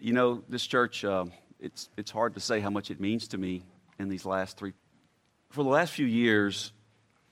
[0.00, 1.24] You know, this church, uh,
[1.58, 3.62] it's, it's hard to say how much it means to me
[3.98, 4.72] in these last three.
[5.50, 6.72] For the last few years,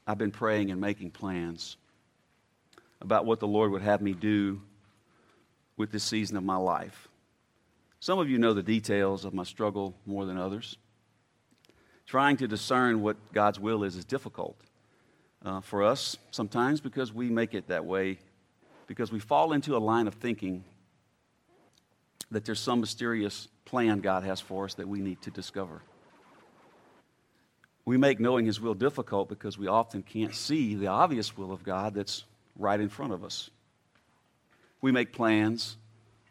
[0.06, 1.76] I've been praying and making plans
[3.00, 4.60] about what the Lord would have me do
[5.76, 7.08] with this season of my life.
[8.00, 10.76] Some of you know the details of my struggle more than others.
[12.06, 14.56] Trying to discern what God's will is is difficult
[15.44, 18.18] uh, for us sometimes because we make it that way,
[18.86, 20.64] because we fall into a line of thinking
[22.30, 25.82] that there's some mysterious plan God has for us that we need to discover.
[27.84, 31.62] We make knowing His will difficult because we often can't see the obvious will of
[31.62, 32.24] God that's
[32.58, 33.50] right in front of us.
[34.80, 35.76] We make plans,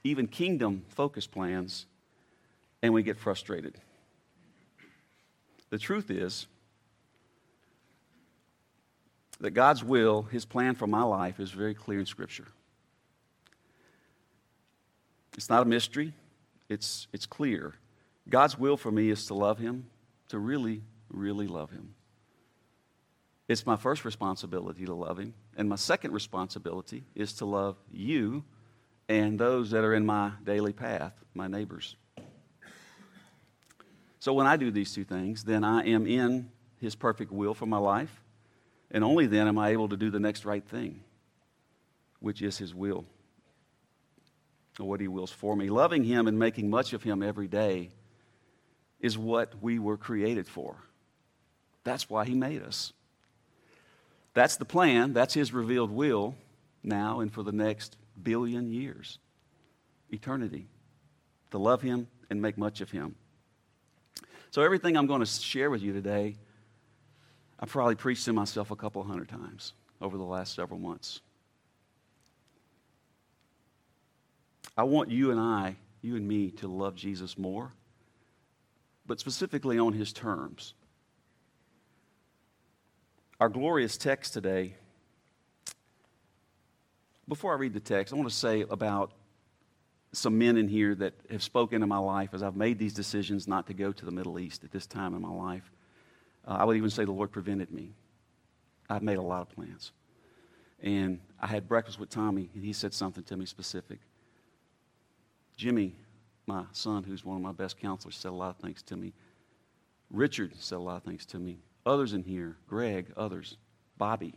[0.03, 1.85] even kingdom focused plans,
[2.81, 3.75] and we get frustrated.
[5.69, 6.45] The truth is
[9.39, 12.47] that God's will, His plan for my life, is very clear in Scripture.
[15.37, 16.13] It's not a mystery,
[16.69, 17.73] it's, it's clear.
[18.29, 19.87] God's will for me is to love Him,
[20.29, 21.93] to really, really love Him.
[23.47, 25.33] It's my first responsibility to love Him.
[25.55, 28.43] And my second responsibility is to love you
[29.07, 31.95] and those that are in my daily path, my neighbors.
[34.19, 36.49] So when I do these two things, then I am in
[36.81, 38.23] His perfect will for my life,
[38.89, 41.03] and only then am I able to do the next right thing,
[42.19, 43.05] which is His will,
[44.83, 45.69] what He wills for me.
[45.69, 47.91] Loving Him and making much of Him every day
[48.99, 50.75] is what we were created for.
[51.83, 52.91] That's why He made us.
[54.33, 55.13] That's the plan.
[55.13, 56.35] That's His revealed will
[56.83, 59.19] now and for the next billion years.
[60.11, 60.67] Eternity.
[61.51, 63.15] To love Him and make much of Him.
[64.51, 66.35] So, everything I'm going to share with you today,
[67.59, 71.21] I probably preached to myself a couple hundred times over the last several months.
[74.77, 77.71] I want you and I, you and me, to love Jesus more,
[79.05, 80.73] but specifically on His terms.
[83.39, 84.75] Our glorious text today,
[87.27, 89.11] before I read the text, I want to say about
[90.11, 93.47] some men in here that have spoken in my life as I've made these decisions
[93.47, 95.69] not to go to the Middle East at this time in my life.
[96.47, 97.93] Uh, I would even say the Lord prevented me.
[98.89, 99.91] I've made a lot of plans.
[100.81, 103.99] And I had breakfast with Tommy, and he said something to me specific.
[105.55, 105.95] Jimmy,
[106.47, 109.13] my son, who's one of my best counselors, said a lot of things to me.
[110.11, 111.59] Richard said a lot of things to me.
[111.85, 113.57] Others in here, Greg, others,
[113.97, 114.35] Bobby.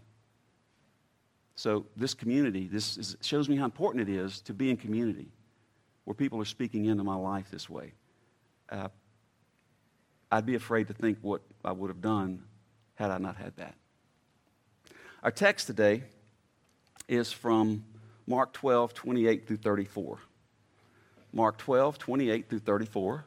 [1.55, 5.33] So, this community, this is, shows me how important it is to be in community
[6.05, 7.93] where people are speaking into my life this way.
[8.71, 8.89] Uh,
[10.31, 12.45] I'd be afraid to think what I would have done
[12.95, 13.75] had I not had that.
[15.23, 16.05] Our text today
[17.09, 17.85] is from
[18.27, 20.19] Mark 12, 28 through 34.
[21.33, 23.25] Mark 12, 28 through 34.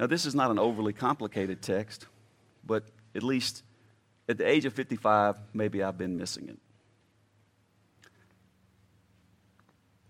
[0.00, 2.06] Now, this is not an overly complicated text,
[2.64, 3.62] but at least
[4.28, 6.58] at the age of 55, maybe I've been missing it.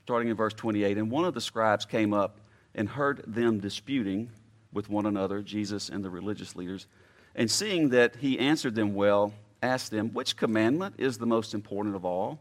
[0.04, 2.40] Starting in verse 28, and one of the scribes came up
[2.74, 4.30] and heard them disputing
[4.72, 6.86] with one another, Jesus and the religious leaders,
[7.34, 9.32] and seeing that he answered them well,
[9.62, 12.40] asked them, Which commandment is the most important of all?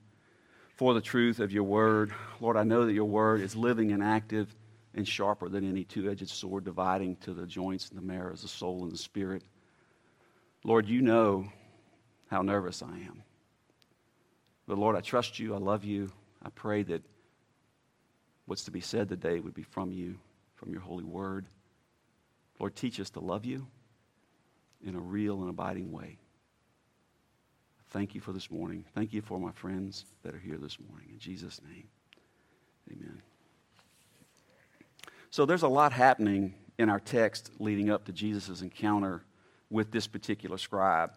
[0.75, 2.13] for the truth of your word.
[2.39, 4.53] Lord, I know that your word is living and active
[4.93, 8.47] and sharper than any two edged sword, dividing to the joints and the marrow, the
[8.47, 9.43] soul and the spirit
[10.63, 11.51] Lord, you know
[12.27, 13.23] how nervous I am.
[14.67, 15.55] But Lord, I trust you.
[15.55, 16.11] I love you.
[16.43, 17.03] I pray that
[18.45, 20.17] what's to be said today would be from you,
[20.55, 21.47] from your holy word.
[22.59, 23.67] Lord, teach us to love you
[24.85, 26.19] in a real and abiding way.
[27.91, 28.85] Thank you for this morning.
[28.95, 31.09] Thank you for my friends that are here this morning.
[31.11, 31.87] In Jesus' name,
[32.89, 33.21] amen.
[35.29, 39.23] So there's a lot happening in our text leading up to Jesus' encounter
[39.69, 41.11] with this particular scribe.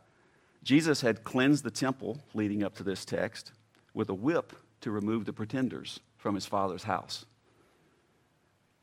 [0.64, 3.52] Jesus had cleansed the temple leading up to this text
[3.92, 7.24] with a whip to remove the pretenders from his father's house.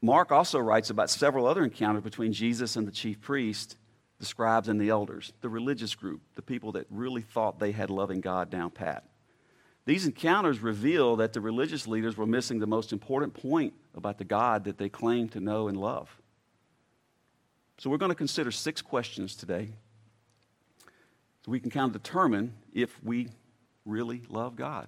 [0.02, 3.76] Mark also writes about several other encounters between Jesus and the chief priest,
[4.22, 7.90] the scribes and the elders, the religious group, the people that really thought they had
[7.90, 9.04] loving God down pat.
[9.86, 14.24] These encounters reveal that the religious leaders were missing the most important point about the
[14.24, 16.16] God that they claimed to know and love.
[17.80, 19.70] So, we're going to consider six questions today
[21.44, 23.30] so we can kind of determine if we
[23.86, 24.88] really love God.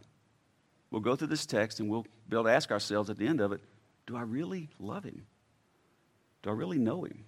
[0.91, 3.41] We'll go through this text and we'll be able to ask ourselves at the end
[3.41, 3.61] of it
[4.05, 5.25] do I really love Him?
[6.43, 7.25] Do I really know Him?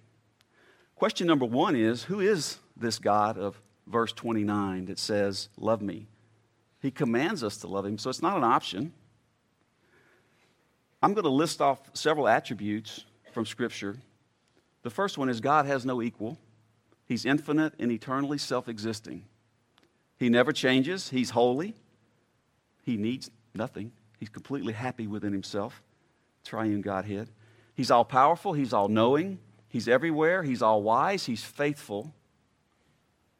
[0.96, 6.06] Question number one is Who is this God of verse 29 that says, Love me?
[6.80, 8.92] He commands us to love Him, so it's not an option.
[11.02, 13.98] I'm going to list off several attributes from Scripture.
[14.82, 16.38] The first one is God has no equal,
[17.04, 19.24] He's infinite and eternally self existing.
[20.18, 21.74] He never changes, He's holy,
[22.84, 25.82] He needs nothing, He's completely happy within Himself,
[26.42, 27.28] triune Godhead.
[27.74, 29.38] He's all powerful, He's all knowing,
[29.76, 32.14] He's everywhere, He's all wise, He's faithful.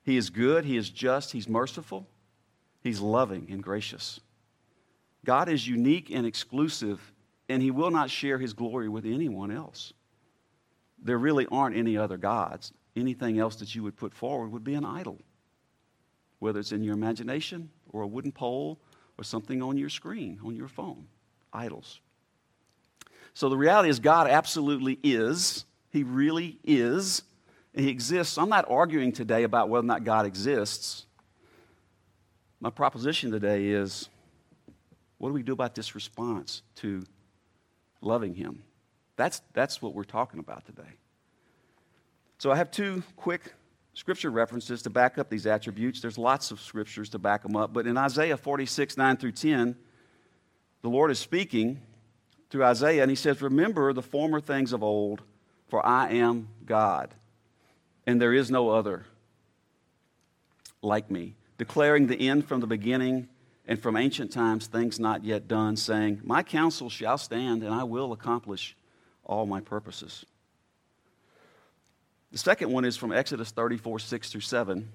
[0.03, 2.07] He is good, He is just, He's merciful,
[2.83, 4.21] He's loving and gracious.
[5.25, 7.01] God is unique and exclusive,
[7.49, 9.95] and He will not share His glory with anyone else.
[11.03, 12.71] There really aren't any other gods.
[12.95, 15.19] Anything else that you would put forward would be an idol,
[16.39, 18.79] whether it's in your imagination or a wooden pole
[19.17, 21.07] or something on your screen, on your phone.
[21.51, 22.03] Idols.
[23.33, 25.65] So the reality is, God absolutely is.
[25.97, 27.23] He really is.
[27.75, 28.37] He exists.
[28.37, 31.07] I'm not arguing today about whether or not God exists.
[32.61, 34.11] My proposition today is
[35.17, 37.03] what do we do about this response to
[38.03, 38.63] loving Him?
[39.17, 40.99] That's, that's what we're talking about today.
[42.37, 43.55] So I have two quick
[43.95, 46.03] scripture references to back up these attributes.
[46.03, 49.75] There's lots of scriptures to back them up, but in Isaiah 46, 9 through 10,
[50.83, 51.81] the Lord is speaking
[52.51, 55.23] through Isaiah, and he says, Remember the former things of old,
[55.69, 57.15] for I am God,
[58.07, 59.05] and there is no other
[60.83, 63.29] like me, declaring the end from the beginning
[63.67, 67.85] and from ancient times things not yet done, saying, My counsel shall stand, and I
[67.85, 68.77] will accomplish
[69.25, 70.25] all my purposes.
[72.31, 74.89] The second one is from Exodus 34, 6 through 7.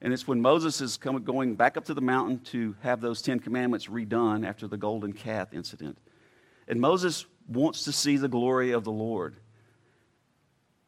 [0.00, 3.22] And it's when Moses is coming, going back up to the mountain to have those
[3.22, 5.96] Ten Commandments redone after the golden calf incident.
[6.66, 9.36] And Moses wants to see the glory of the Lord.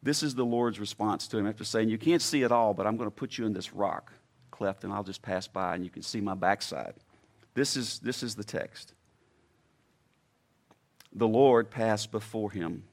[0.05, 2.85] This is the Lord's response to him after saying, You can't see it all, but
[2.85, 4.13] I'm going to put you in this rock
[4.51, 6.93] cleft and I'll just pass by and you can see my backside.
[7.55, 8.93] This is, this is the text.
[11.11, 12.83] The Lord passed before him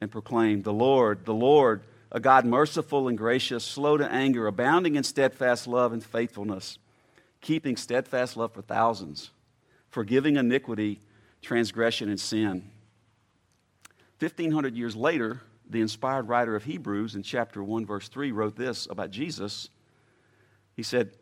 [0.00, 4.96] and proclaimed, The Lord, the Lord, a God merciful and gracious, slow to anger, abounding
[4.96, 6.78] in steadfast love and faithfulness,
[7.42, 9.30] keeping steadfast love for thousands,
[9.88, 10.98] forgiving iniquity,
[11.42, 12.68] transgression, and sin.
[14.18, 18.86] 1,500 years later, the inspired writer of Hebrews in chapter 1, verse 3, wrote this
[18.90, 19.68] about Jesus.
[20.74, 21.12] He said,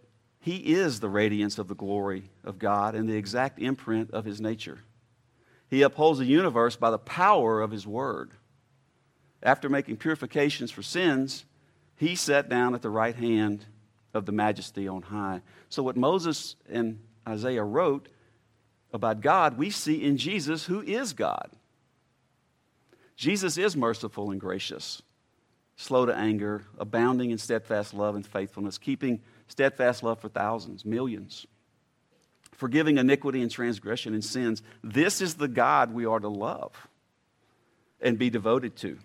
[0.40, 4.40] He is the radiance of the glory of God and the exact imprint of His
[4.40, 4.78] nature.
[5.68, 8.32] He upholds the universe by the power of His word
[9.42, 11.44] after making purifications for sins,
[11.96, 13.64] he sat down at the right hand
[14.14, 15.42] of the majesty on high.
[15.68, 18.08] So, what Moses and Isaiah wrote
[18.92, 21.50] about God, we see in Jesus, who is God.
[23.16, 25.02] Jesus is merciful and gracious,
[25.76, 31.46] slow to anger, abounding in steadfast love and faithfulness, keeping steadfast love for thousands, millions,
[32.52, 34.62] forgiving iniquity and transgression and sins.
[34.82, 36.88] This is the God we are to love
[38.00, 38.98] and be devoted to.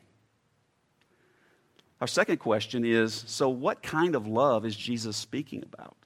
[2.00, 5.98] Our second question is so, what kind of love is Jesus speaking about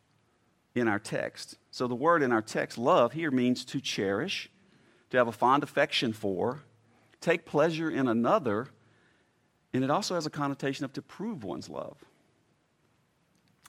[0.73, 1.57] in our text?
[1.69, 4.49] So, the word in our text, love, here means to cherish,
[5.09, 6.61] to have a fond affection for,
[7.21, 8.67] take pleasure in another,
[9.73, 11.95] and it also has a connotation of to prove one's love.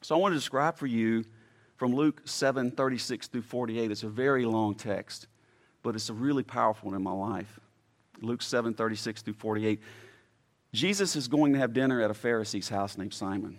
[0.01, 1.25] So, I want to describe for you
[1.77, 3.91] from Luke 7 36 through 48.
[3.91, 5.29] It's a very long text,
[5.83, 7.61] but it's a really powerful one in my life.
[8.21, 9.81] Luke 7 36 through 48.
[10.73, 13.59] Jesus is going to have dinner at a Pharisee's house named Simon.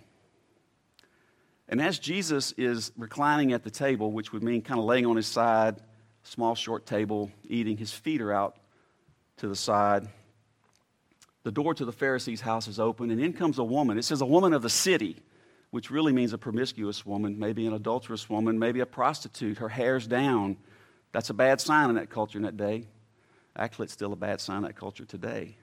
[1.68, 5.16] And as Jesus is reclining at the table, which would mean kind of laying on
[5.16, 5.76] his side,
[6.24, 8.56] small, short table, eating, his feet are out
[9.38, 10.08] to the side.
[11.42, 13.98] The door to the Pharisee's house is open, and in comes a woman.
[13.98, 15.22] It says a woman of the city,
[15.70, 19.58] which really means a promiscuous woman, maybe an adulterous woman, maybe a prostitute.
[19.58, 20.56] Her hair's down.
[21.12, 22.86] That's a bad sign in that culture in that day.
[23.56, 25.56] Actually, it's still a bad sign in that culture today.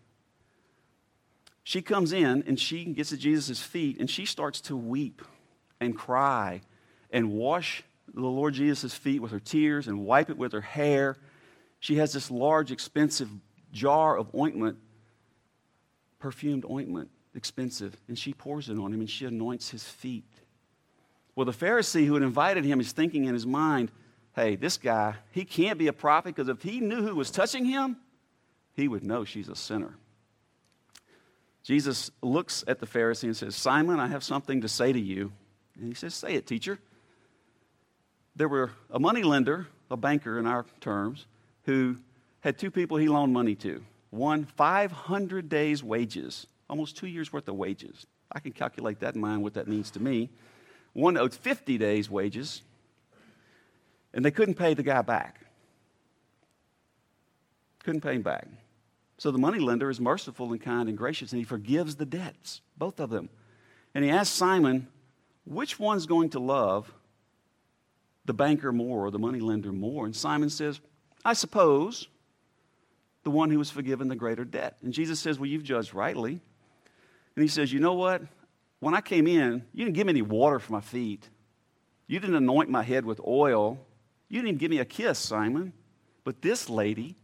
[1.63, 5.21] She comes in and she gets at Jesus' feet and she starts to weep
[5.79, 6.61] and cry
[7.11, 11.17] and wash the Lord Jesus' feet with her tears and wipe it with her hair.
[11.79, 13.29] She has this large, expensive
[13.71, 14.77] jar of ointment,
[16.19, 20.25] perfumed ointment, expensive, and she pours it on him and she anoints his feet.
[21.35, 23.91] Well, the Pharisee who had invited him is thinking in his mind,
[24.35, 27.65] hey, this guy, he can't be a prophet because if he knew who was touching
[27.65, 27.97] him,
[28.73, 29.95] he would know she's a sinner.
[31.63, 35.31] Jesus looks at the Pharisee and says, Simon, I have something to say to you.
[35.77, 36.79] And he says, Say it, teacher.
[38.35, 41.27] There were a money lender, a banker in our terms,
[41.63, 41.97] who
[42.41, 43.83] had two people he loaned money to.
[44.09, 48.05] One, 500 days' wages, almost two years' worth of wages.
[48.31, 50.29] I can calculate that in mind what that means to me.
[50.93, 52.61] One owed 50 days' wages,
[54.13, 55.39] and they couldn't pay the guy back.
[57.83, 58.47] Couldn't pay him back.
[59.17, 62.61] So the money lender is merciful and kind and gracious, and he forgives the debts,
[62.77, 63.29] both of them.
[63.93, 64.87] And he asks Simon,
[65.45, 66.91] which one's going to love
[68.25, 70.05] the banker more or the money lender more?
[70.05, 70.79] And Simon says,
[71.23, 72.07] I suppose
[73.23, 74.77] the one who was forgiven the greater debt.
[74.83, 76.41] And Jesus says, Well, you've judged rightly.
[77.35, 78.21] And he says, You know what?
[78.79, 81.29] When I came in, you didn't give me any water for my feet.
[82.07, 83.79] You didn't anoint my head with oil.
[84.27, 85.73] You didn't even give me a kiss, Simon.
[86.23, 87.15] But this lady,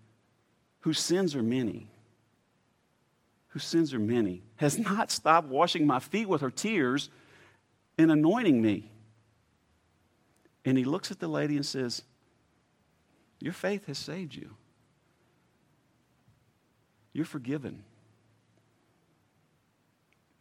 [0.81, 1.89] whose sins are many,
[3.49, 7.09] whose sins are many, has not stopped washing my feet with her tears
[7.97, 8.91] and anointing me.
[10.63, 12.03] And he looks at the lady and says,
[13.39, 14.55] Your faith has saved you.
[17.17, 17.81] You're forgiven.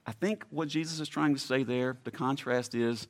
[0.05, 3.09] I think what Jesus is trying to say there, the contrast is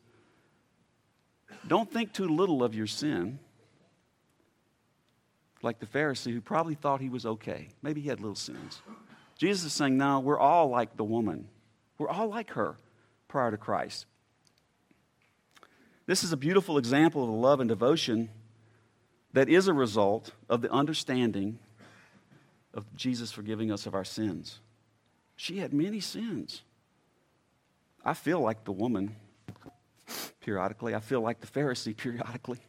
[1.67, 3.41] don't think too little of your sin,
[5.63, 7.67] like the Pharisee who probably thought he was okay.
[7.83, 8.83] Maybe he had little sins.
[9.37, 11.49] Jesus is saying, no, we're all like the woman.
[11.99, 12.77] We're all like her
[13.27, 14.07] prior to Christ.
[16.07, 18.29] This is a beautiful example of the love and devotion
[19.33, 21.59] that is a result of the understanding
[22.77, 24.61] of Jesus forgiving us of our sins.
[25.37, 26.63] She had many sins.
[28.05, 29.17] I feel like the woman
[30.41, 30.95] periodically.
[30.95, 32.61] I feel like the Pharisee periodically.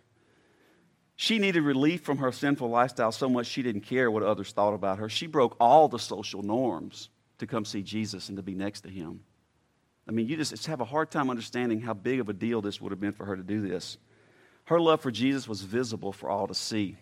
[1.16, 4.74] She needed relief from her sinful lifestyle so much she didn't care what others thought
[4.74, 5.10] about her.
[5.10, 7.10] She broke all the social norms
[7.40, 9.22] to come see Jesus and to be next to him.
[10.08, 12.62] I mean, you just, just have a hard time understanding how big of a deal
[12.62, 13.98] this would have been for her to do this.
[14.66, 16.98] Her love for Jesus was visible for all to see.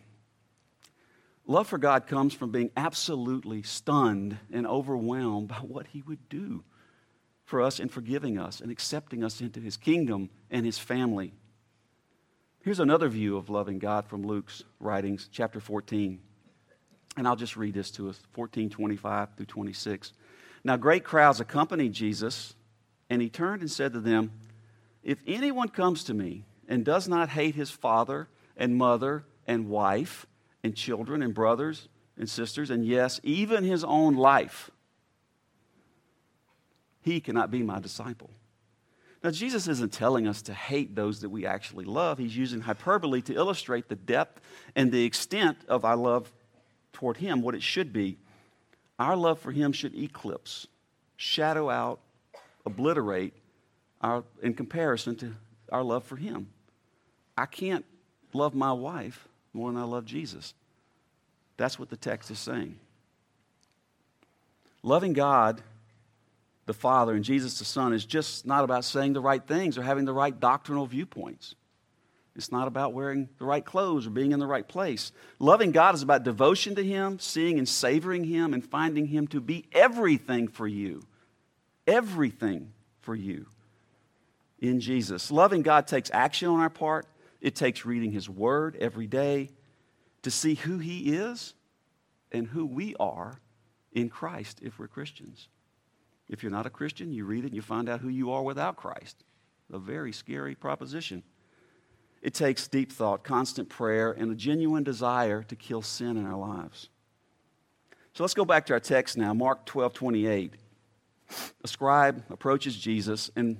[1.47, 6.63] Love for God comes from being absolutely stunned and overwhelmed by what He would do
[7.43, 11.33] for us in forgiving us and accepting us into His kingdom and His family.
[12.61, 16.19] Here's another view of loving God from Luke's writings, chapter 14.
[17.15, 20.13] And I'll just read this to us 14, 25 through 26.
[20.63, 22.55] Now, great crowds accompanied Jesus,
[23.07, 24.31] and he turned and said to them,
[25.03, 30.25] If anyone comes to me and does not hate his father and mother and wife,
[30.65, 34.71] and children and brothers and sisters, and yes, even his own life,
[37.03, 38.31] he cannot be my disciple.
[39.23, 42.17] Now, Jesus isn't telling us to hate those that we actually love.
[42.17, 44.41] He's using hyperbole to illustrate the depth
[44.75, 46.33] and the extent of our love
[46.93, 48.17] toward him, what it should be.
[48.97, 50.65] Our love for him should eclipse,
[51.15, 51.99] shadow out,
[52.65, 53.33] obliterate
[54.01, 55.35] our, in comparison to
[55.71, 56.47] our love for him.
[57.37, 57.85] I can't
[58.33, 60.53] love my wife more than I love Jesus.
[61.57, 62.77] That's what the text is saying.
[64.83, 65.61] Loving God,
[66.65, 69.83] the Father, and Jesus, the Son, is just not about saying the right things or
[69.83, 71.55] having the right doctrinal viewpoints.
[72.35, 75.13] It's not about wearing the right clothes or being in the right place.
[75.39, 79.39] Loving God is about devotion to Him, seeing and savoring Him, and finding Him to
[79.39, 81.03] be everything for you.
[81.87, 83.45] Everything for you
[84.59, 85.31] in Jesus.
[85.31, 87.05] Loving God takes action on our part,
[87.45, 89.51] it takes reading His Word every day
[90.23, 91.53] to see who He is
[92.31, 93.39] and who we are
[93.93, 95.47] in Christ if we're Christians.
[96.27, 98.41] If you're not a Christian, you read it and you find out who you are
[98.41, 99.23] without Christ.
[99.71, 101.21] A very scary proposition.
[102.23, 106.39] It takes deep thought, constant prayer, and a genuine desire to kill sin in our
[106.39, 106.89] lives.
[108.13, 110.53] So let's go back to our text now, Mark 12 28.
[111.63, 113.59] A scribe approaches Jesus and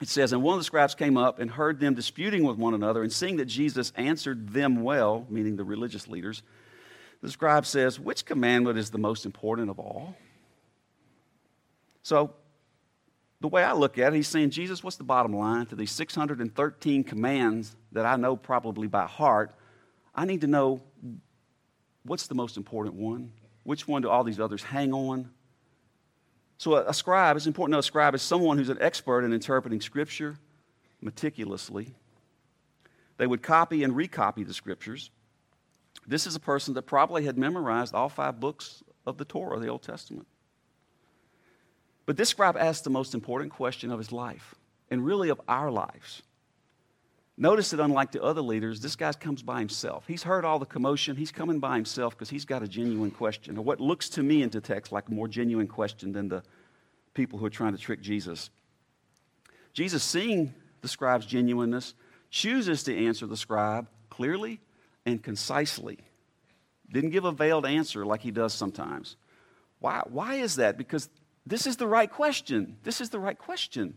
[0.00, 2.74] it says, And one of the scribes came up and heard them disputing with one
[2.74, 6.42] another, and seeing that Jesus answered them well, meaning the religious leaders,
[7.22, 10.14] the scribe says, Which commandment is the most important of all?
[12.02, 12.34] So,
[13.40, 15.90] the way I look at it, he's saying, Jesus, what's the bottom line to these
[15.90, 19.54] 613 commands that I know probably by heart?
[20.14, 20.82] I need to know
[22.04, 23.32] what's the most important one?
[23.64, 25.30] Which one do all these others hang on?
[26.64, 29.22] So, a, a scribe, it's important to know a scribe is someone who's an expert
[29.22, 30.38] in interpreting Scripture
[31.02, 31.94] meticulously.
[33.18, 35.10] They would copy and recopy the Scriptures.
[36.06, 39.68] This is a person that probably had memorized all five books of the Torah, the
[39.68, 40.26] Old Testament.
[42.06, 44.54] But this scribe asked the most important question of his life,
[44.90, 46.22] and really of our lives.
[47.36, 50.04] Notice that unlike the other leaders, this guy comes by himself.
[50.06, 51.16] He's heard all the commotion.
[51.16, 54.42] He's coming by himself because he's got a genuine question, or what looks to me
[54.42, 56.44] into text like a more genuine question than the
[57.12, 58.50] people who are trying to trick Jesus.
[59.72, 61.94] Jesus, seeing the scribe's genuineness,
[62.30, 64.60] chooses to answer the scribe clearly
[65.04, 65.98] and concisely.
[66.92, 69.16] Didn't give a veiled answer like he does sometimes.
[69.80, 70.78] Why, why is that?
[70.78, 71.08] Because
[71.44, 72.76] this is the right question.
[72.84, 73.94] This is the right question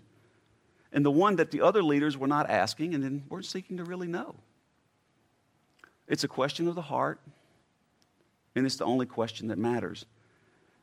[0.91, 3.84] and the one that the other leaders were not asking and then weren't seeking to
[3.84, 4.36] really know.
[6.08, 7.20] It's a question of the heart,
[8.56, 10.06] and it's the only question that matters.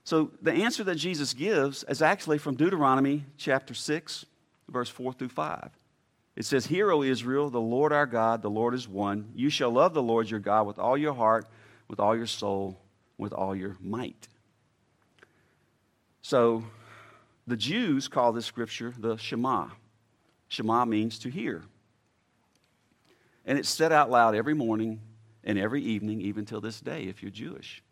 [0.04, 4.26] So, the answer that Jesus gives is actually from Deuteronomy chapter 6,
[4.68, 5.70] verse 4 through 5.
[6.36, 9.30] It says, Hear, O Israel, the Lord our God, the Lord is one.
[9.34, 11.46] You shall love the Lord your God with all your heart,
[11.88, 12.78] with all your soul,
[13.16, 14.28] with all your might.
[16.20, 16.64] So,
[17.46, 19.68] the Jews call this scripture the Shema.
[20.48, 21.62] Shema means to hear.
[23.44, 25.00] And it's said out loud every morning
[25.42, 27.82] and every evening, even till this day, if you're Jewish.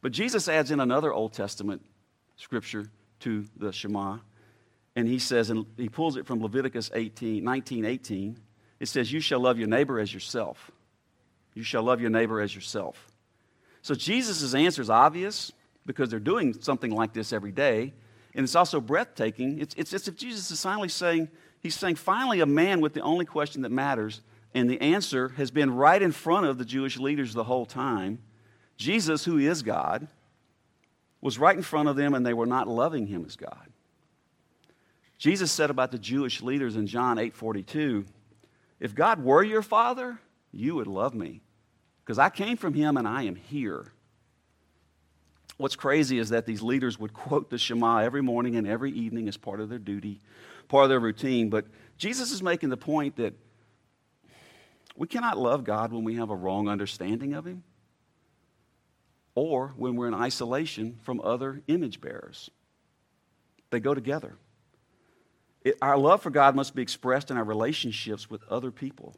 [0.00, 1.84] But Jesus adds in another Old Testament
[2.36, 2.86] scripture
[3.20, 4.18] to the Shema.
[4.96, 8.38] And he says, and he pulls it from Leviticus 18, 19, 18.
[8.80, 10.70] It says, You shall love your neighbor as yourself.
[11.54, 13.08] You shall love your neighbor as yourself.
[13.82, 15.52] So Jesus' answer is obvious
[15.86, 17.94] because they're doing something like this every day.
[18.34, 19.58] And it's also breathtaking.
[19.58, 21.28] It's, it's as if Jesus is finally saying,
[21.60, 24.20] He's saying, finally, a man with the only question that matters,
[24.54, 28.20] and the answer has been right in front of the Jewish leaders the whole time.
[28.76, 30.06] Jesus, who is God,
[31.20, 33.68] was right in front of them, and they were not loving him as God.
[35.18, 38.04] Jesus said about the Jewish leaders in John 8 42,
[38.78, 40.20] If God were your father,
[40.52, 41.42] you would love me,
[42.04, 43.92] because I came from him and I am here.
[45.58, 49.28] What's crazy is that these leaders would quote the Shema every morning and every evening
[49.28, 50.20] as part of their duty,
[50.68, 51.50] part of their routine.
[51.50, 51.66] But
[51.98, 53.34] Jesus is making the point that
[54.96, 57.64] we cannot love God when we have a wrong understanding of Him
[59.34, 62.50] or when we're in isolation from other image bearers.
[63.70, 64.36] They go together.
[65.64, 69.16] It, our love for God must be expressed in our relationships with other people.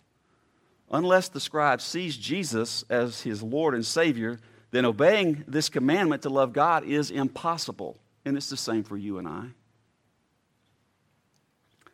[0.91, 6.31] Unless the scribe sees Jesus as his Lord and Savior, then obeying this commandment to
[6.31, 7.99] love God is impossible.
[8.25, 9.47] And it's the same for you and I.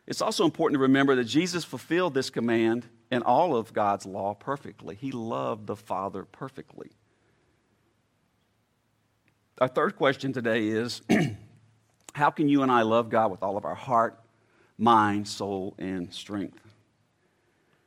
[0.07, 4.35] It's also important to remember that Jesus fulfilled this command and all of God's law
[4.35, 4.95] perfectly.
[4.95, 6.91] He loved the Father perfectly.
[9.61, 11.01] Our third question today is
[12.15, 14.21] how can you and I love God with all of our heart,
[14.77, 16.61] mind, soul, and strength?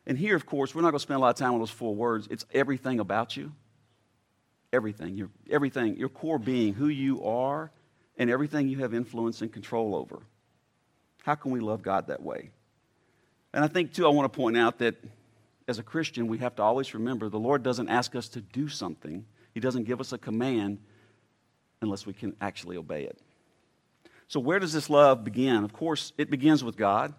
[0.07, 1.69] And here, of course, we're not going to spend a lot of time on those
[1.69, 2.27] four words.
[2.31, 3.51] It's everything about you
[4.71, 7.71] everything, your, everything, your core being, who you are,
[8.17, 10.19] and everything you have influence and control over.
[11.23, 12.51] How can we love God that way?
[13.53, 14.95] And I think, too, I want to point out that
[15.67, 18.67] as a Christian, we have to always remember the Lord doesn't ask us to do
[18.67, 20.79] something, He doesn't give us a command
[21.81, 23.19] unless we can actually obey it.
[24.27, 25.63] So, where does this love begin?
[25.63, 27.13] Of course, it begins with God.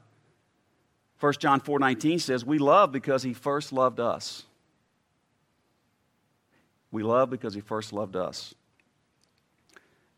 [1.18, 4.46] 1 John 4:19 says, "We love because he first loved us."
[6.90, 8.54] We love because he first loved us.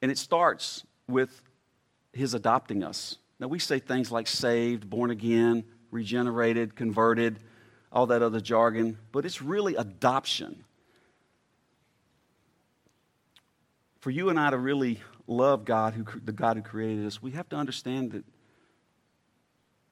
[0.00, 1.42] And it starts with
[2.12, 3.18] his adopting us.
[3.38, 7.38] Now, we say things like saved, born again, regenerated, converted,
[7.90, 10.64] all that other jargon, but it's really adoption.
[14.00, 17.32] For you and I to really love God, who, the God who created us, we
[17.32, 18.24] have to understand that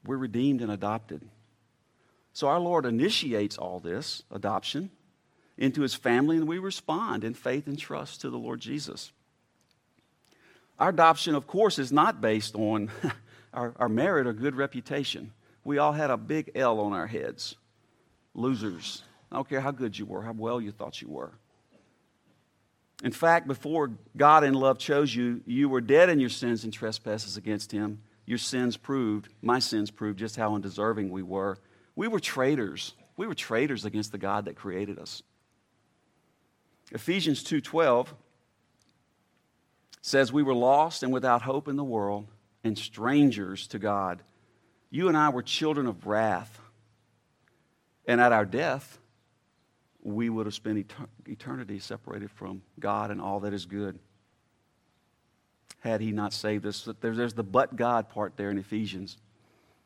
[0.05, 1.27] we're redeemed and adopted.
[2.33, 4.89] So our Lord initiates all this adoption
[5.61, 9.11] into his family, and we respond in faith and trust to the Lord Jesus.
[10.79, 12.89] Our adoption, of course, is not based on
[13.53, 15.31] our, our merit or good reputation.
[15.63, 17.55] We all had a big L on our heads.
[18.33, 19.03] Losers.
[19.31, 21.31] I don't care how good you were, how well you thought you were.
[23.03, 26.73] In fact, before God in love chose you, you were dead in your sins and
[26.73, 28.01] trespasses against Him.
[28.25, 31.59] Your sins proved, my sins proved just how undeserving we were.
[31.95, 32.95] We were traitors.
[33.15, 35.21] We were traitors against the God that created us.
[36.91, 38.13] Ephesians 2:12
[40.01, 42.27] says we were lost and without hope in the world
[42.63, 44.21] and strangers to God.
[44.89, 46.59] You and I were children of wrath.
[48.05, 48.99] And at our death,
[50.01, 50.91] we would have spent
[51.27, 53.99] eternity separated from God and all that is good.
[55.79, 56.89] Had he not saved us.
[56.99, 59.17] There's the but God part there in Ephesians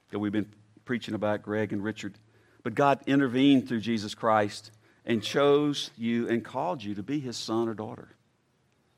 [0.09, 0.51] that we've been
[0.85, 2.17] preaching about, Greg and Richard.
[2.63, 4.71] But God intervened through Jesus Christ
[5.05, 8.09] and chose you and called you to be his son or daughter.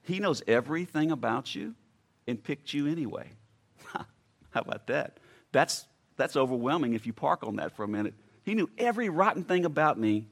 [0.04, 1.76] He knows everything about you
[2.28, 3.30] and picked you anyway.
[3.94, 5.20] How about that?
[5.52, 8.16] That's that's overwhelming if you park on that for a minute.
[8.44, 10.28] He knew every rotten thing about me.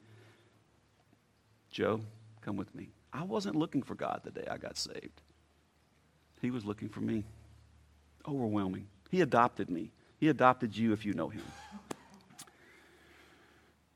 [1.70, 2.00] Joe,
[2.40, 2.88] come with me.
[3.12, 5.22] I wasn't looking for God the day I got saved.
[6.40, 7.24] He was looking for me.
[8.26, 8.88] Overwhelming.
[9.10, 9.92] He adopted me.
[10.18, 11.42] He adopted you if you know him.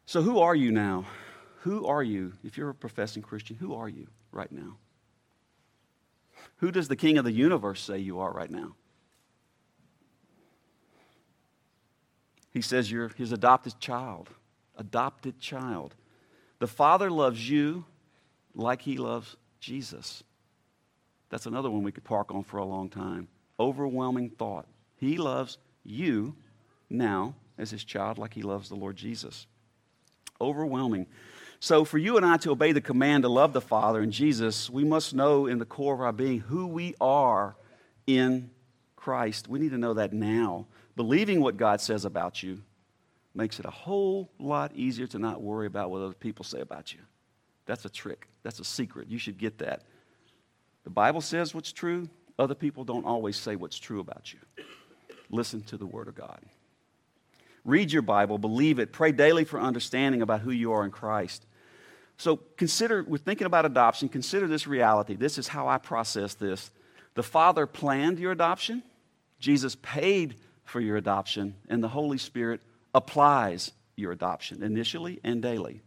[0.07, 1.07] So, who are you now?
[1.61, 2.33] Who are you?
[2.43, 4.77] If you're a professing Christian, who are you right now?
[6.57, 8.75] Who does the King of the universe say you are right now?
[12.53, 14.31] He says you're his adopted child.
[14.77, 15.95] Adopted child.
[16.59, 17.85] The Father loves you
[18.55, 20.23] like he loves Jesus.
[21.29, 23.29] That's another one we could park on for a long time.
[23.59, 24.67] Overwhelming thought.
[24.97, 26.35] He loves you
[26.89, 29.47] now as his child like he loves the Lord Jesus.
[30.41, 31.07] Overwhelming.
[31.63, 34.71] So, for you and I to obey the command to love the Father and Jesus,
[34.71, 37.55] we must know in the core of our being who we are
[38.07, 38.51] in
[38.97, 39.47] Christ.
[39.47, 40.67] We need to know that now.
[40.97, 42.63] Believing what God says about you
[43.35, 46.95] makes it a whole lot easier to not worry about what other people say about
[46.95, 47.01] you.
[47.67, 49.11] That's a trick, that's a secret.
[49.11, 49.83] You should get that.
[50.85, 54.39] The Bible says what's true, other people don't always say what's true about you.
[55.29, 56.41] Listen to the Word of God.
[57.67, 61.45] Read your Bible, believe it, pray daily for understanding about who you are in Christ.
[62.21, 65.17] So consider, we're thinking about adoption, consider this reality.
[65.17, 66.71] This is how I process this.
[67.15, 68.83] The Father planned your adoption,
[69.39, 72.61] Jesus paid for your adoption, and the Holy Spirit
[72.95, 75.81] applies your adoption initially and daily.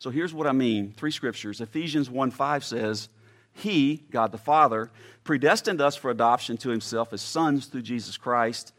[0.00, 1.60] So here's what I mean three scriptures.
[1.60, 3.08] Ephesians 1 5 says,
[3.52, 4.90] He, God the Father,
[5.22, 8.72] predestined us for adoption to Himself as sons through Jesus Christ,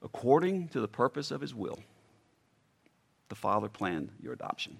[0.00, 1.80] according to the purpose of His will.
[3.30, 4.78] The Father planned your adoption.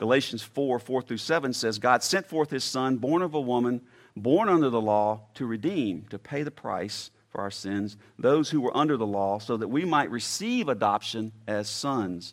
[0.00, 3.82] Galatians 4 4 through 7 says, God sent forth his Son, born of a woman,
[4.16, 8.62] born under the law, to redeem, to pay the price for our sins, those who
[8.62, 12.32] were under the law, so that we might receive adoption as sons.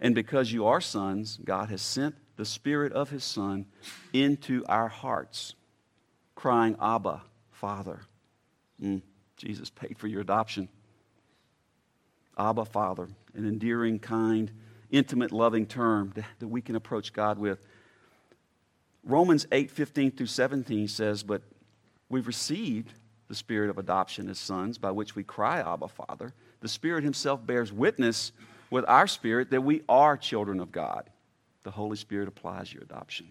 [0.00, 3.66] And because you are sons, God has sent the Spirit of his Son
[4.12, 5.56] into our hearts,
[6.36, 8.02] crying, Abba, Father.
[8.80, 9.02] Mm,
[9.36, 10.68] Jesus paid for your adoption.
[12.38, 14.52] Abba, Father, an endearing, kind,
[14.92, 17.66] intimate, loving term that we can approach God with.
[19.04, 21.42] Romans 8 15 through 17 says, But
[22.08, 22.92] we've received
[23.26, 26.34] the spirit of adoption as sons, by which we cry, Abba, Father.
[26.60, 28.30] The Spirit Himself bears witness
[28.70, 31.10] with our spirit that we are children of God.
[31.62, 33.28] The Holy Spirit applies your adoption.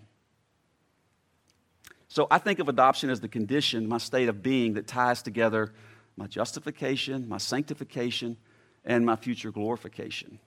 [2.08, 5.71] So I think of adoption as the condition, my state of being, that ties together
[6.17, 8.38] my justification, my sanctification,
[8.84, 10.39] and my future glorification.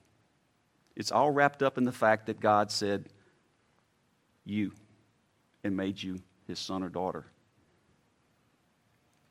[0.95, 3.09] It's all wrapped up in the fact that God said,
[4.45, 4.71] You,
[5.63, 7.25] and made you his son or daughter.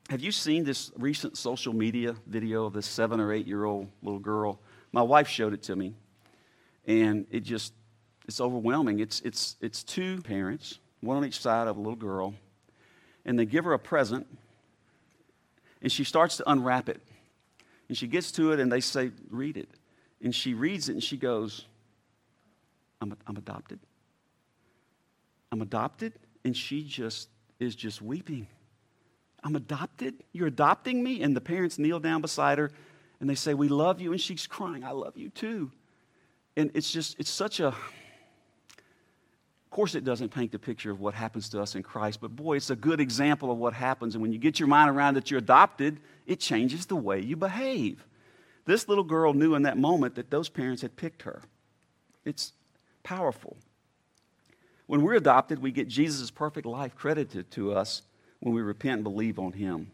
[0.09, 3.87] Have you seen this recent social media video of this seven or eight year old
[4.03, 4.59] little girl?
[4.91, 5.95] My wife showed it to me,
[6.85, 7.73] and it just,
[8.27, 8.99] it's overwhelming.
[8.99, 12.35] It's, it's, it's two parents, one on each side of a little girl,
[13.25, 14.27] and they give her a present,
[15.81, 17.01] and she starts to unwrap it.
[17.87, 19.69] And she gets to it, and they say, Read it.
[20.21, 21.65] And she reads it and she goes,
[23.01, 23.79] I'm, I'm adopted.
[25.51, 26.13] I'm adopted.
[26.43, 28.47] And she just is just weeping.
[29.43, 30.15] I'm adopted?
[30.33, 31.21] You're adopting me?
[31.21, 32.71] And the parents kneel down beside her
[33.19, 34.11] and they say, We love you.
[34.11, 35.71] And she's crying, I love you too.
[36.57, 37.75] And it's just, it's such a, of
[39.69, 42.55] course, it doesn't paint the picture of what happens to us in Christ, but boy,
[42.55, 44.15] it's a good example of what happens.
[44.15, 47.35] And when you get your mind around that you're adopted, it changes the way you
[47.35, 48.05] behave.
[48.65, 51.41] This little girl knew in that moment that those parents had picked her.
[52.23, 52.53] It's
[53.03, 53.57] powerful.
[54.87, 58.01] When we're adopted, we get Jesus' perfect life credited to us
[58.39, 59.91] when we repent and believe on Him.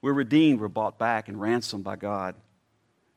[0.00, 2.34] We're redeemed, we're bought back and ransomed by God.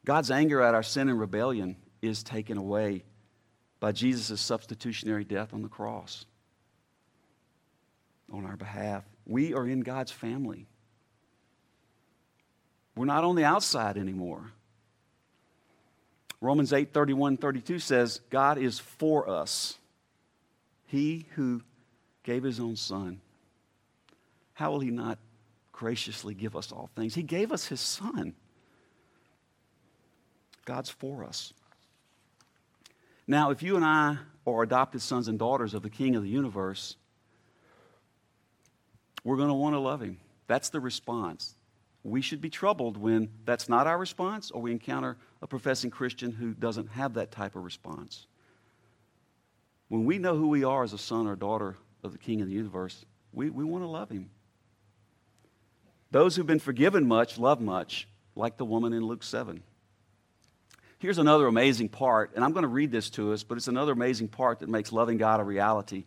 [0.06, 3.04] God's anger at our sin and rebellion is taken away
[3.80, 6.26] by Jesus' substitutionary death on the cross
[8.32, 9.04] on our behalf.
[9.26, 10.68] We are in God's family.
[12.96, 14.52] We're not on the outside anymore.
[16.41, 19.78] Romans 8 31 32 says, God is for us.
[20.88, 21.62] He who
[22.24, 23.21] gave his own son,
[24.54, 25.17] how will he not
[25.71, 27.15] graciously give us all things?
[27.15, 28.34] He gave us his son.
[30.65, 31.54] God's for us.
[33.28, 36.30] Now, if you and I are adopted sons and daughters of the King of the
[36.30, 36.95] universe,
[39.24, 40.17] we're going to want to love him.
[40.48, 41.56] That's the response
[42.06, 46.32] we should be troubled when that's not our response or we encounter a professing Christian
[46.32, 48.28] who doesn't have that type of response.
[49.88, 52.48] When we know who we are as a son or daughter of the King of
[52.48, 54.30] the universe, we, we want to love him.
[56.12, 58.08] Those who've been forgiven much love much.
[58.36, 59.63] like the woman in Luke 7.
[61.00, 63.94] Here's another amazing part, and I'm going to read this to us, but it's another
[63.94, 66.04] amazing part that makes loving God a reality.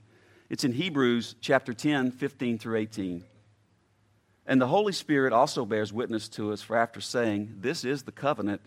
[0.51, 3.25] It's in Hebrews chapter 10, 15 through 18.
[4.49, 8.13] And the Holy Spirit also bears witness to us, for after saying, This is the
[8.13, 8.63] covenant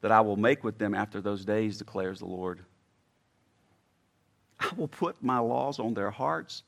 [0.00, 2.60] that I will make with them after those days, declares the Lord.
[4.60, 6.62] I will put my laws on their hearts,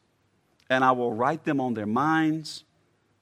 [0.68, 2.64] and I will write them on their minds.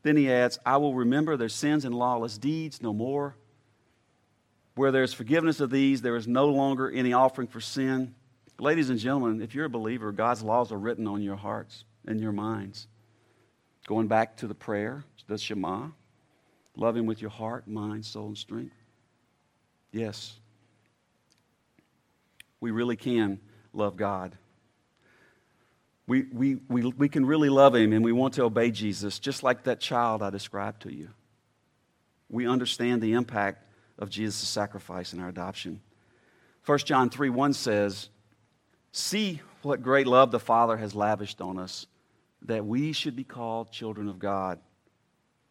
[0.02, 3.36] Then he adds, I will remember their sins and lawless deeds no more.
[4.74, 8.14] Where there's forgiveness of these, there is no longer any offering for sin.
[8.58, 12.20] Ladies and gentlemen, if you're a believer, God's laws are written on your hearts and
[12.20, 12.88] your minds.
[13.86, 15.88] Going back to the prayer, the Shema,
[16.76, 18.74] love Him with your heart, mind, soul, and strength.
[19.92, 20.34] Yes,
[22.60, 23.40] we really can
[23.72, 24.36] love God.
[26.08, 29.42] We, we, we, we can really love Him and we want to obey Jesus, just
[29.42, 31.10] like that child I described to you.
[32.28, 33.64] We understand the impact
[33.98, 35.80] of Jesus' sacrifice and our adoption.
[36.64, 38.08] 1 John 3 1 says,
[38.92, 41.86] See what great love the Father has lavished on us,
[42.42, 44.58] that we should be called children of God.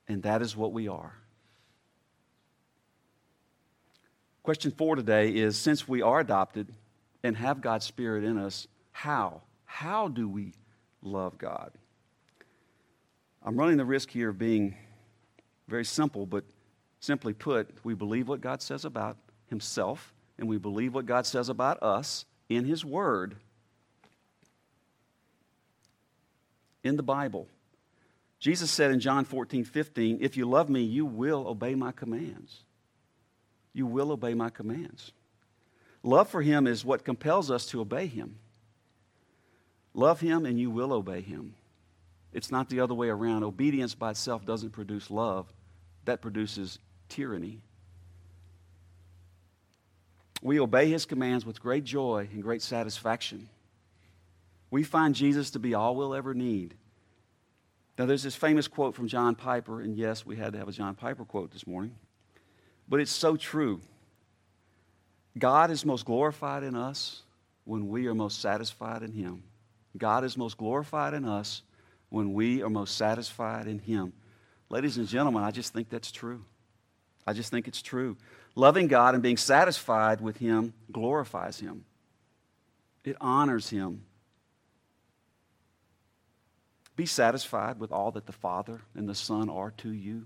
[0.08, 1.14] And that is what we are.
[4.44, 6.72] Question four today is since we are adopted
[7.24, 9.42] and have God's Spirit in us, how?
[9.66, 10.54] How do we
[11.02, 11.72] love God?
[13.44, 14.76] I'm running the risk here of being
[15.68, 16.44] very simple, but
[17.00, 19.18] simply put, we believe what God says about
[19.48, 23.38] Himself, and we believe what God says about us in His Word,
[26.86, 27.48] in the Bible.
[28.40, 32.60] Jesus said in John 14, 15, If you love me, you will obey my commands.
[33.74, 35.12] You will obey my commands.
[36.04, 38.38] Love for Him is what compels us to obey Him.
[39.96, 41.56] Love him and you will obey him.
[42.34, 43.44] It's not the other way around.
[43.44, 45.52] Obedience by itself doesn't produce love,
[46.04, 47.62] that produces tyranny.
[50.42, 53.48] We obey his commands with great joy and great satisfaction.
[54.76, 56.76] We find Jesus to be all we'll ever need.
[57.98, 60.74] Now, there's this famous quote from John Piper, and yes, we had to have a
[60.74, 61.96] John Piper quote this morning,
[62.86, 63.80] but it's so true.
[65.38, 67.22] God is most glorified in us
[67.64, 69.44] when we are most satisfied in him.
[69.98, 71.62] God is most glorified in us
[72.10, 74.12] when we are most satisfied in Him.
[74.70, 76.44] Ladies and gentlemen, I just think that's true.
[77.26, 78.18] I just think it's true.
[78.56, 81.86] Loving God and being satisfied with Him glorifies Him,
[83.06, 84.04] it honors Him.
[86.96, 90.26] Be satisfied with all that the Father and the Son are to you.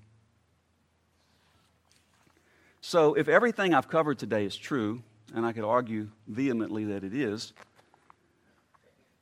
[2.81, 5.01] So, if everything I've covered today is true,
[5.33, 7.53] and I could argue vehemently that it is,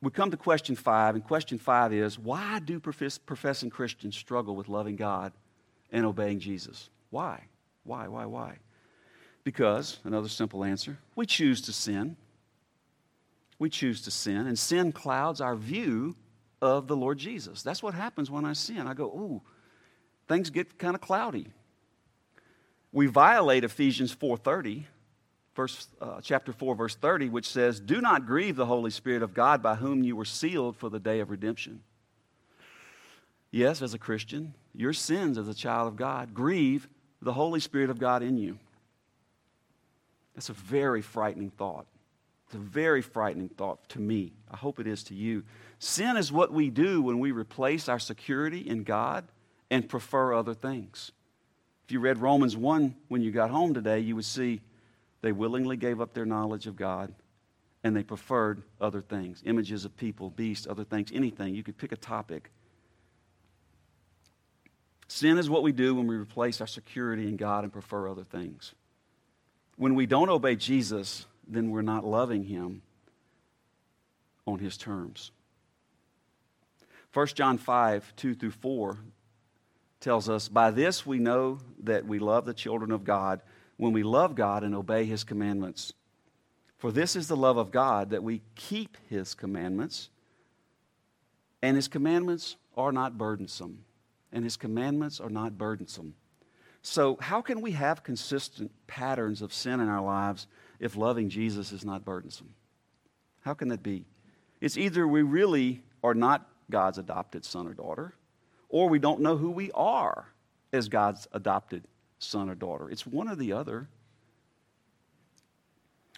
[0.00, 4.54] we come to question five, and question five is why do profess, professing Christians struggle
[4.54, 5.32] with loving God
[5.90, 6.88] and obeying Jesus?
[7.10, 7.44] Why?
[7.82, 8.58] Why, why, why?
[9.42, 12.16] Because, another simple answer, we choose to sin.
[13.58, 16.14] We choose to sin, and sin clouds our view
[16.60, 17.62] of the Lord Jesus.
[17.62, 18.86] That's what happens when I sin.
[18.86, 19.42] I go, ooh,
[20.26, 21.48] things get kind of cloudy.
[22.92, 24.84] We violate Ephesians 4:30
[25.58, 29.34] verse, uh, chapter 4, verse 30, which says, Do not grieve the Holy Spirit of
[29.34, 31.80] God by whom you were sealed for the day of redemption.
[33.50, 36.88] Yes, as a Christian, your sins as a child of God grieve
[37.20, 38.56] the Holy Spirit of God in you.
[40.36, 41.86] That's a very frightening thought.
[42.46, 44.34] It's a very frightening thought to me.
[44.48, 45.42] I hope it is to you.
[45.78, 49.24] Sin is what we do when we replace our security in God
[49.70, 51.12] and prefer other things.
[51.86, 54.60] If you read Romans 1 when you got home today, you would see
[55.22, 57.14] they willingly gave up their knowledge of God
[57.84, 61.54] and they preferred other things images of people, beasts, other things, anything.
[61.54, 62.50] You could pick a topic.
[65.06, 68.24] Sin is what we do when we replace our security in God and prefer other
[68.24, 68.74] things.
[69.76, 72.82] When we don't obey Jesus, then we're not loving Him
[74.46, 75.30] on His terms.
[77.18, 78.96] 1 John 5, 2 through 4
[79.98, 83.42] tells us, By this we know that we love the children of God
[83.76, 85.92] when we love God and obey His commandments.
[86.76, 90.10] For this is the love of God, that we keep His commandments,
[91.60, 93.80] and His commandments are not burdensome.
[94.30, 96.14] And His commandments are not burdensome.
[96.82, 100.46] So, how can we have consistent patterns of sin in our lives
[100.78, 102.54] if loving Jesus is not burdensome?
[103.40, 104.04] How can that be?
[104.60, 108.14] It's either we really are not God's adopted son or daughter,
[108.68, 110.28] or we don't know who we are
[110.72, 111.84] as God's adopted
[112.18, 112.90] son or daughter.
[112.90, 113.88] It's one or the other.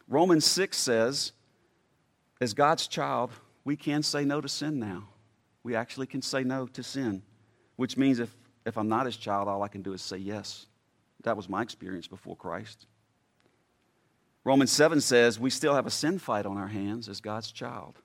[0.08, 1.32] Romans 6 says,
[2.40, 3.30] as God's child,
[3.64, 5.08] we can say no to sin now.
[5.62, 7.22] We actually can say no to sin,
[7.76, 8.34] which means if,
[8.64, 10.66] if I'm not his child, all I can do is say yes.
[11.22, 12.86] That was my experience before Christ.
[14.42, 17.98] Romans 7 says we still have a sin fight on our hands as God's child.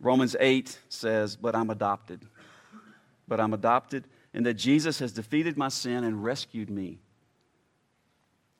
[0.00, 2.26] Romans 8 says, But I'm adopted.
[3.28, 6.98] But I'm adopted, and that Jesus has defeated my sin and rescued me.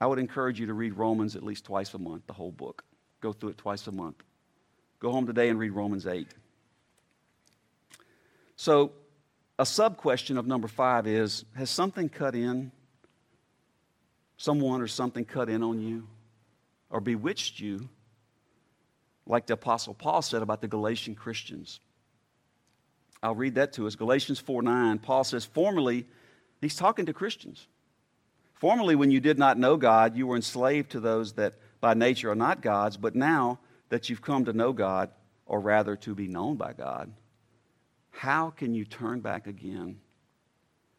[0.01, 2.85] I would encourage you to read Romans at least twice a month, the whole book.
[3.21, 4.23] Go through it twice a month.
[4.99, 6.29] Go home today and read Romans 8.
[8.57, 8.93] So,
[9.59, 12.73] a sub question of number five is Has something cut in?
[14.37, 16.07] Someone or something cut in on you?
[16.91, 17.89] or bewitched you,
[19.31, 21.79] like the Apostle Paul said about the Galatian Christians.
[23.23, 23.95] I'll read that to us.
[23.95, 26.07] Galatians 4 9, Paul says, Formerly,
[26.61, 27.69] he's talking to Christians.
[28.55, 32.31] Formerly, when you did not know God, you were enslaved to those that by nature
[32.31, 35.11] are not God's, but now that you've come to know God,
[35.47, 37.13] or rather to be known by God,
[38.11, 40.01] how can you turn back again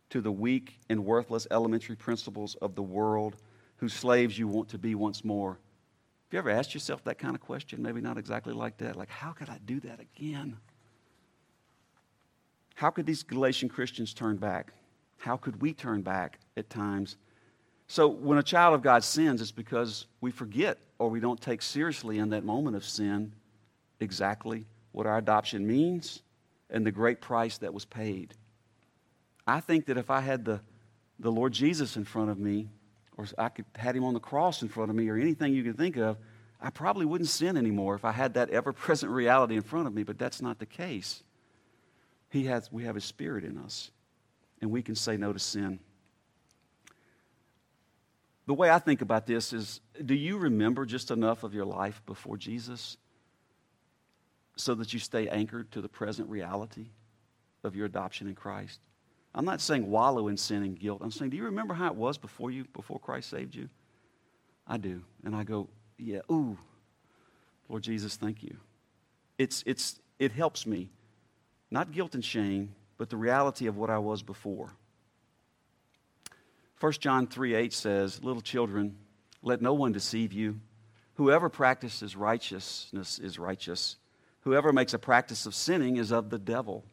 [0.10, 3.36] to the weak and worthless elementary principles of the world
[3.78, 5.60] whose slaves you want to be once more?
[6.32, 7.82] You ever asked yourself that kind of question?
[7.82, 8.96] Maybe not exactly like that.
[8.96, 10.58] Like, how could I do that again?
[12.76, 14.72] How could these Galatian Christians turn back?
[15.17, 17.17] How could we turn back at times?
[17.88, 21.62] So, when a child of God sins, it's because we forget or we don't take
[21.62, 23.34] seriously in that moment of sin
[24.00, 26.22] exactly what our adoption means
[26.70, 28.34] and the great price that was paid.
[29.46, 30.62] I think that if I had the,
[31.20, 32.70] the Lord Jesus in front of me,
[33.17, 35.63] or I could had him on the cross in front of me, or anything you
[35.63, 36.17] can think of,
[36.60, 40.04] I probably wouldn't sin anymore if I had that ever-present reality in front of me.
[40.04, 41.24] But that's not the case.
[42.30, 43.91] He has, we have His Spirit in us,
[44.62, 45.80] and we can say no to sin.
[48.47, 52.02] The way I think about this is do you remember just enough of your life
[52.06, 52.97] before Jesus
[54.56, 56.88] so that you stay anchored to the present reality
[57.63, 58.80] of your adoption in Christ?
[59.34, 61.02] I'm not saying wallow in sin and guilt.
[61.02, 63.70] I'm saying, do you remember how it was before you, before Christ saved you?
[64.67, 65.04] I do.
[65.24, 66.58] And I go, yeah, ooh,
[67.70, 68.58] Lord Jesus, thank you.
[69.38, 70.89] It's, it's, it helps me,
[71.70, 74.74] not guilt and shame, but the reality of what I was before.
[76.80, 78.98] 1 John 3 8 says, Little children,
[79.41, 80.60] let no one deceive you.
[81.15, 83.98] Whoever practices righteousness is righteous.
[84.41, 86.84] Whoever makes a practice of sinning is of the devil.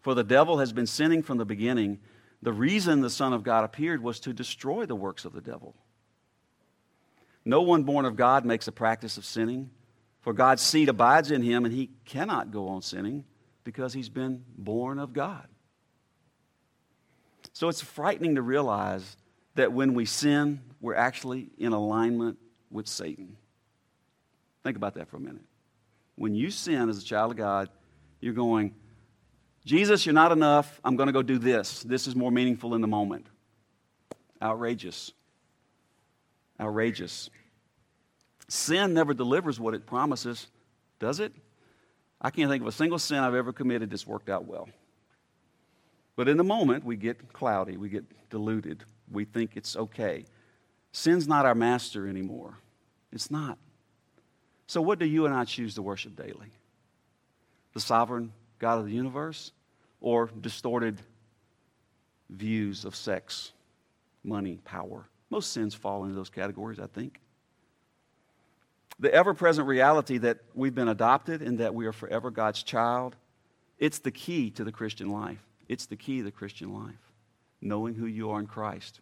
[0.00, 1.98] For the devil has been sinning from the beginning.
[2.42, 5.74] The reason the Son of God appeared was to destroy the works of the devil.
[7.44, 9.70] No one born of God makes a practice of sinning,
[10.20, 13.24] for God's seed abides in him, and he cannot go on sinning
[13.64, 15.46] because he's been born of God.
[17.52, 19.16] So it's frightening to realize
[19.54, 22.38] that when we sin, we're actually in alignment
[22.70, 23.36] with Satan.
[24.62, 25.44] Think about that for a minute.
[26.16, 27.68] When you sin as a child of God,
[28.20, 28.74] you're going,
[29.68, 30.80] Jesus, you're not enough.
[30.82, 31.82] I'm going to go do this.
[31.82, 33.26] This is more meaningful in the moment.
[34.40, 35.12] Outrageous.
[36.58, 37.28] Outrageous.
[38.48, 40.46] Sin never delivers what it promises,
[40.98, 41.34] does it?
[42.18, 44.70] I can't think of a single sin I've ever committed that's worked out well.
[46.16, 50.24] But in the moment, we get cloudy, we get deluded, we think it's okay.
[50.92, 52.56] Sin's not our master anymore.
[53.12, 53.58] It's not.
[54.66, 56.52] So, what do you and I choose to worship daily?
[57.74, 59.52] The sovereign God of the universe?
[60.00, 61.00] Or distorted
[62.30, 63.52] views of sex,
[64.22, 65.08] money, power.
[65.30, 67.20] Most sins fall into those categories, I think.
[69.00, 73.16] The ever present reality that we've been adopted and that we are forever God's child,
[73.78, 75.42] it's the key to the Christian life.
[75.68, 77.12] It's the key to the Christian life,
[77.60, 79.00] knowing who you are in Christ.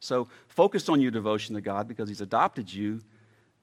[0.00, 3.00] So focus on your devotion to God because He's adopted you,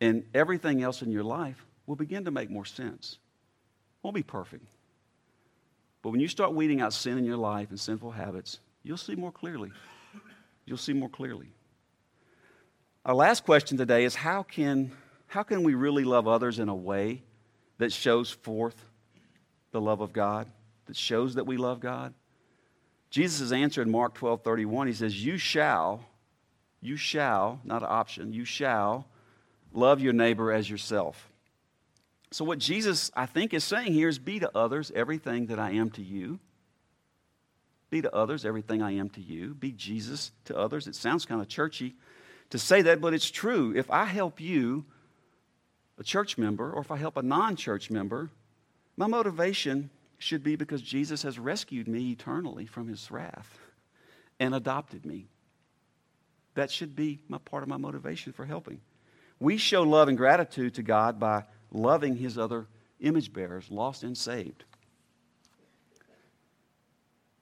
[0.01, 3.17] and everything else in your life will begin to make more sense.
[4.01, 4.65] Won't be perfect,
[6.01, 9.15] but when you start weeding out sin in your life and sinful habits, you'll see
[9.15, 9.71] more clearly.
[10.65, 11.51] You'll see more clearly.
[13.05, 14.91] Our last question today is how can,
[15.27, 17.23] how can we really love others in a way
[17.77, 18.85] that shows forth
[19.71, 20.47] the love of God,
[20.85, 22.13] that shows that we love God?
[23.09, 26.05] Jesus' answer in Mark 12 31, he says, You shall,
[26.81, 29.07] you shall, not an option, you shall
[29.73, 31.28] love your neighbor as yourself.
[32.31, 35.71] So, what Jesus, I think, is saying here is be to others everything that I
[35.71, 36.39] am to you.
[37.89, 39.55] Be to others everything I am to you.
[39.55, 40.87] Be Jesus to others.
[40.87, 41.95] It sounds kind of churchy
[42.51, 43.73] to say that, but it's true.
[43.75, 44.85] If I help you,
[45.97, 48.29] a church member, or if I help a non church member,
[48.95, 53.57] my motivation should be because Jesus has rescued me eternally from his wrath
[54.39, 55.27] and adopted me.
[56.55, 58.81] That should be my part of my motivation for helping.
[59.39, 62.67] We show love and gratitude to God by loving his other
[62.99, 64.63] image bearers, lost and saved.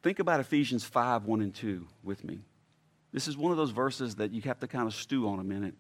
[0.04, 2.40] Think about Ephesians 5 1 and 2 with me.
[3.12, 5.44] This is one of those verses that you have to kind of stew on a
[5.44, 5.76] minute.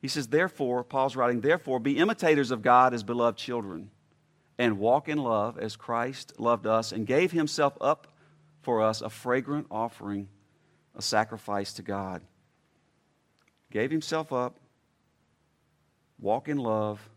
[0.00, 3.90] He says, Therefore, Paul's writing, Therefore, be imitators of God as beloved children,
[4.58, 8.06] and walk in love as Christ loved us and gave himself up
[8.62, 10.28] for us, a fragrant offering,
[10.94, 12.22] a sacrifice to God.
[13.70, 14.56] Gave himself up,
[16.18, 17.08] walk in love,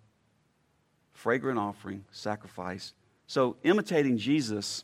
[1.14, 2.94] fragrant offering, sacrifice.
[3.28, 4.84] So, imitating Jesus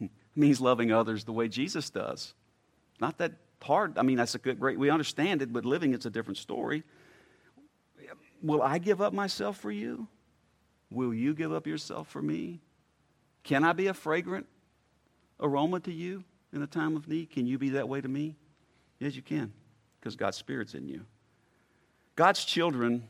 [0.36, 2.34] means loving others the way Jesus does.
[3.00, 3.98] Not that hard.
[3.98, 6.82] I mean, that's a good, great, we understand it, but living it's a different story.
[8.42, 10.08] Will I give up myself for you?
[10.90, 12.60] Will you give up yourself for me?
[13.44, 14.46] Can I be a fragrant
[15.40, 17.30] aroma to you in a time of need?
[17.30, 18.36] Can you be that way to me?
[18.98, 19.52] Yes, you can,
[19.98, 21.02] because God's Spirit's in you.
[22.14, 23.08] God's children,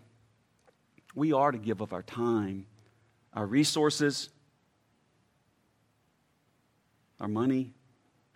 [1.15, 2.67] we are to give up our time,
[3.35, 4.31] our resources,
[7.21, 7.73] our money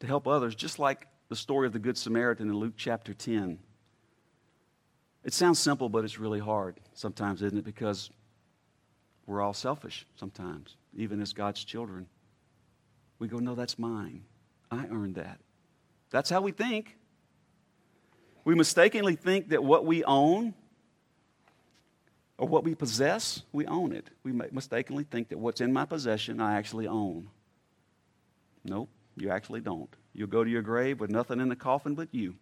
[0.00, 3.58] to help others, just like the story of the Good Samaritan in Luke chapter 10.
[5.24, 7.64] It sounds simple, but it's really hard sometimes, isn't it?
[7.64, 8.10] Because
[9.26, 12.06] we're all selfish sometimes, even as God's children.
[13.18, 14.22] We go, no, that's mine.
[14.70, 15.40] I earned that.
[16.10, 16.96] That's how we think.
[18.44, 20.54] We mistakenly think that what we own
[22.38, 24.08] or what we possess, we own it.
[24.22, 27.28] We mistakenly think that what's in my possession, I actually own.
[28.64, 29.88] Nope, you actually don't.
[30.12, 32.34] You'll go to your grave with nothing in the coffin but you.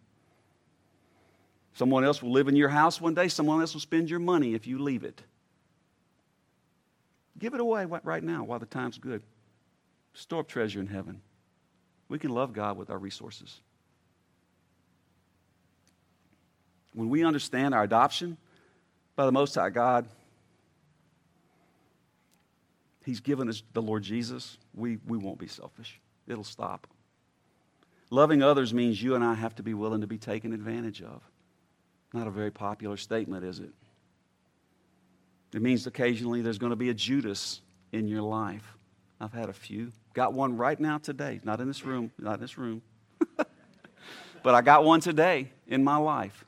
[1.73, 4.53] Someone else will live in your house one day, someone else will spend your money
[4.53, 5.21] if you leave it.
[7.37, 9.21] Give it away right now while the time's good.
[10.13, 11.21] Store up treasure in heaven.
[12.07, 13.59] We can love God with our resources.
[16.93, 18.37] When we understand our adoption
[19.15, 20.05] by the Most High God,
[23.05, 25.99] He's given us the Lord Jesus, we, we won't be selfish.
[26.27, 26.87] It'll stop.
[28.09, 31.21] Loving others means you and I have to be willing to be taken advantage of.
[32.13, 33.71] Not a very popular statement, is it?
[35.53, 37.61] It means occasionally there's going to be a Judas
[37.91, 38.75] in your life.
[39.21, 39.91] I've had a few.
[40.13, 41.39] Got one right now today.
[41.43, 42.81] Not in this room, not in this room.
[44.43, 46.45] but I got one today in my life.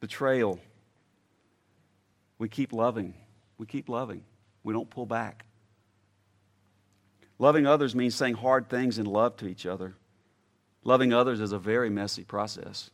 [0.00, 0.60] Betrayal.
[2.38, 3.14] We keep loving.
[3.58, 4.22] We keep loving.
[4.62, 5.44] We don't pull back.
[7.38, 9.94] Loving others means saying hard things in love to each other.
[10.84, 12.90] Loving others is a very messy process.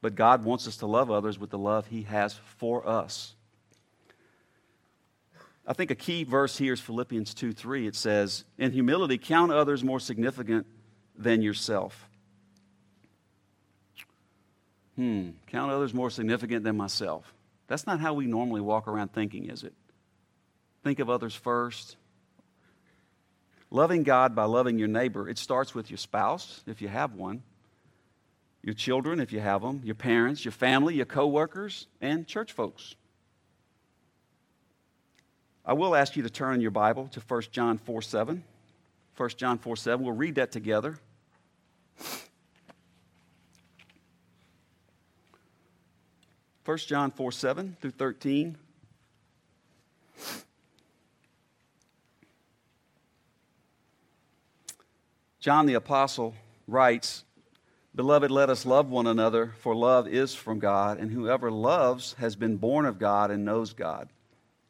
[0.00, 3.34] But God wants us to love others with the love He has for us.
[5.66, 7.86] I think a key verse here is Philippians 2 3.
[7.86, 10.66] It says, In humility, count others more significant
[11.16, 12.08] than yourself.
[14.96, 17.32] Hmm, count others more significant than myself.
[17.74, 19.72] That's not how we normally walk around thinking, is it?
[20.84, 21.96] Think of others first.
[23.68, 27.42] Loving God by loving your neighbor, it starts with your spouse, if you have one,
[28.62, 32.94] your children, if you have them, your parents, your family, your coworkers, and church folks.
[35.66, 38.44] I will ask you to turn in your Bible to 1 John 4 7.
[39.16, 40.06] 1 John 4 7.
[40.06, 41.00] We'll read that together.
[46.64, 48.56] First John 4 7 through 13.
[55.40, 56.34] John the Apostle
[56.66, 57.24] writes,
[57.94, 62.34] Beloved, let us love one another, for love is from God, and whoever loves has
[62.34, 64.08] been born of God and knows God.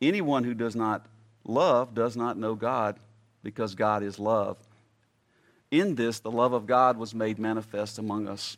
[0.03, 1.07] Anyone who does not
[1.45, 2.99] love does not know God,
[3.45, 4.57] because God is love.
[5.71, 8.57] In this, the love of God was made manifest among us,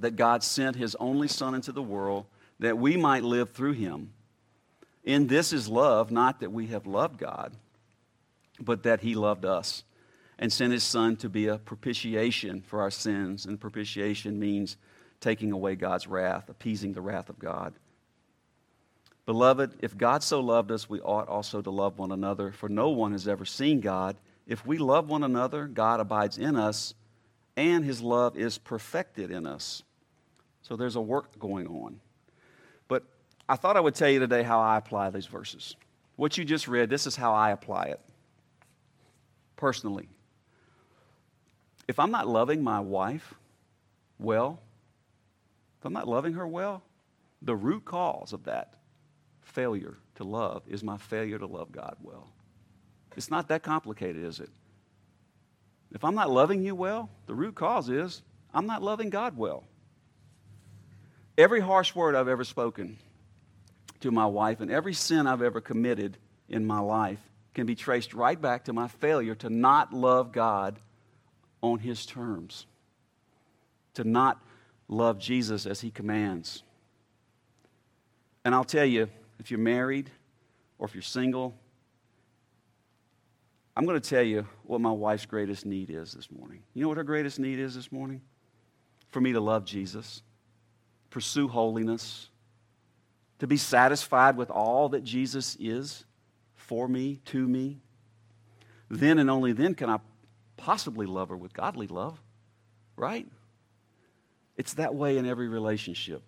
[0.00, 2.26] that God sent his only Son into the world
[2.58, 4.12] that we might live through him.
[5.04, 7.52] In this is love, not that we have loved God,
[8.60, 9.82] but that he loved us
[10.38, 13.46] and sent his Son to be a propitiation for our sins.
[13.46, 14.76] And propitiation means
[15.20, 17.74] taking away God's wrath, appeasing the wrath of God.
[19.26, 22.88] Beloved, if God so loved us, we ought also to love one another, for no
[22.88, 24.16] one has ever seen God.
[24.46, 26.94] If we love one another, God abides in us,
[27.56, 29.82] and his love is perfected in us.
[30.70, 31.98] So there's a work going on.
[32.86, 33.02] But
[33.48, 35.74] I thought I would tell you today how I apply these verses.
[36.14, 38.00] What you just read, this is how I apply it
[39.56, 40.08] personally.
[41.88, 43.34] If I'm not loving my wife
[44.20, 44.60] well,
[45.80, 46.84] if I'm not loving her well,
[47.42, 48.74] the root cause of that
[49.42, 52.30] failure to love is my failure to love God well.
[53.16, 54.50] It's not that complicated, is it?
[55.92, 58.22] If I'm not loving you well, the root cause is
[58.54, 59.64] I'm not loving God well.
[61.40, 62.98] Every harsh word I've ever spoken
[64.00, 66.18] to my wife and every sin I've ever committed
[66.50, 67.18] in my life
[67.54, 70.78] can be traced right back to my failure to not love God
[71.62, 72.66] on his terms,
[73.94, 74.38] to not
[74.86, 76.62] love Jesus as he commands.
[78.44, 80.10] And I'll tell you, if you're married
[80.78, 81.54] or if you're single,
[83.74, 86.60] I'm going to tell you what my wife's greatest need is this morning.
[86.74, 88.20] You know what her greatest need is this morning?
[89.08, 90.20] For me to love Jesus,
[91.10, 92.28] pursue holiness,
[93.40, 96.04] to be satisfied with all that Jesus is
[96.54, 97.80] for me, to me.
[98.88, 99.98] Then and only then can I
[100.56, 102.20] possibly love her with godly love,
[102.96, 103.26] right?
[104.56, 106.22] It's that way in every relationship.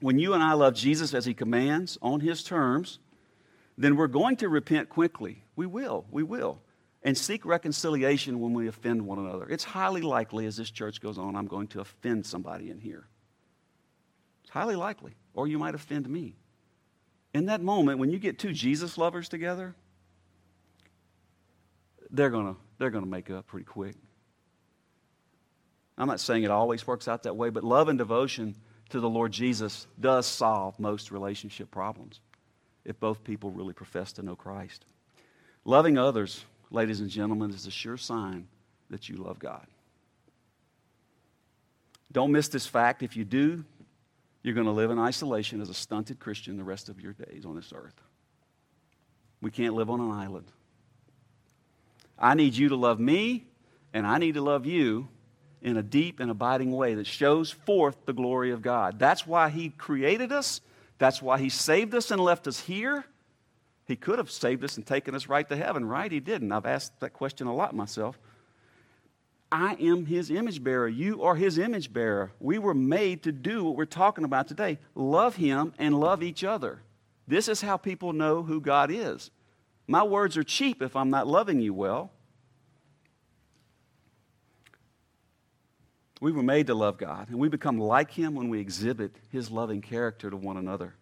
[0.00, 2.98] When you and I love Jesus as he commands on his terms,
[3.76, 5.42] then we're going to repent quickly.
[5.56, 6.60] We will, we will.
[7.02, 9.48] And seek reconciliation when we offend one another.
[9.48, 13.06] It's highly likely as this church goes on, I'm going to offend somebody in here.
[14.50, 15.14] Highly likely.
[15.34, 16.34] Or you might offend me.
[17.32, 19.74] In that moment, when you get two Jesus lovers together,
[22.10, 23.94] they're going to they're going to make up pretty quick.
[25.96, 28.56] I'm not saying it always works out that way, but love and devotion
[28.88, 32.20] to the Lord Jesus does solve most relationship problems
[32.84, 34.84] if both people really profess to know Christ.
[35.64, 38.48] Loving others, ladies and gentlemen, is a sure sign
[38.88, 39.66] that you love God.
[42.10, 43.02] Don't miss this fact.
[43.02, 43.64] If you do,
[44.42, 47.44] you're going to live in isolation as a stunted Christian the rest of your days
[47.44, 48.00] on this earth.
[49.42, 50.46] We can't live on an island.
[52.18, 53.46] I need you to love me,
[53.92, 55.08] and I need to love you
[55.62, 58.98] in a deep and abiding way that shows forth the glory of God.
[58.98, 60.60] That's why He created us.
[60.98, 63.04] That's why He saved us and left us here.
[63.86, 66.10] He could have saved us and taken us right to heaven, right?
[66.10, 66.52] He didn't.
[66.52, 68.18] I've asked that question a lot myself.
[69.52, 70.88] I am His image bearer.
[70.88, 72.32] You are His image bearer.
[72.38, 76.44] We were made to do what we're talking about today love Him and love each
[76.44, 76.82] other.
[77.26, 79.30] This is how people know who God is.
[79.86, 82.12] My words are cheap if I'm not loving you well.
[86.20, 89.50] We were made to love God, and we become like Him when we exhibit His
[89.50, 90.94] loving character to one another.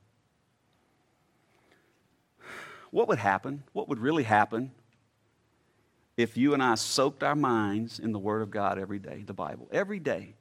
[2.91, 3.65] What would happen?
[3.73, 4.71] What would really happen
[6.19, 9.33] if you and I soaked our minds in the Word of God every day, the
[9.33, 10.35] Bible, every day,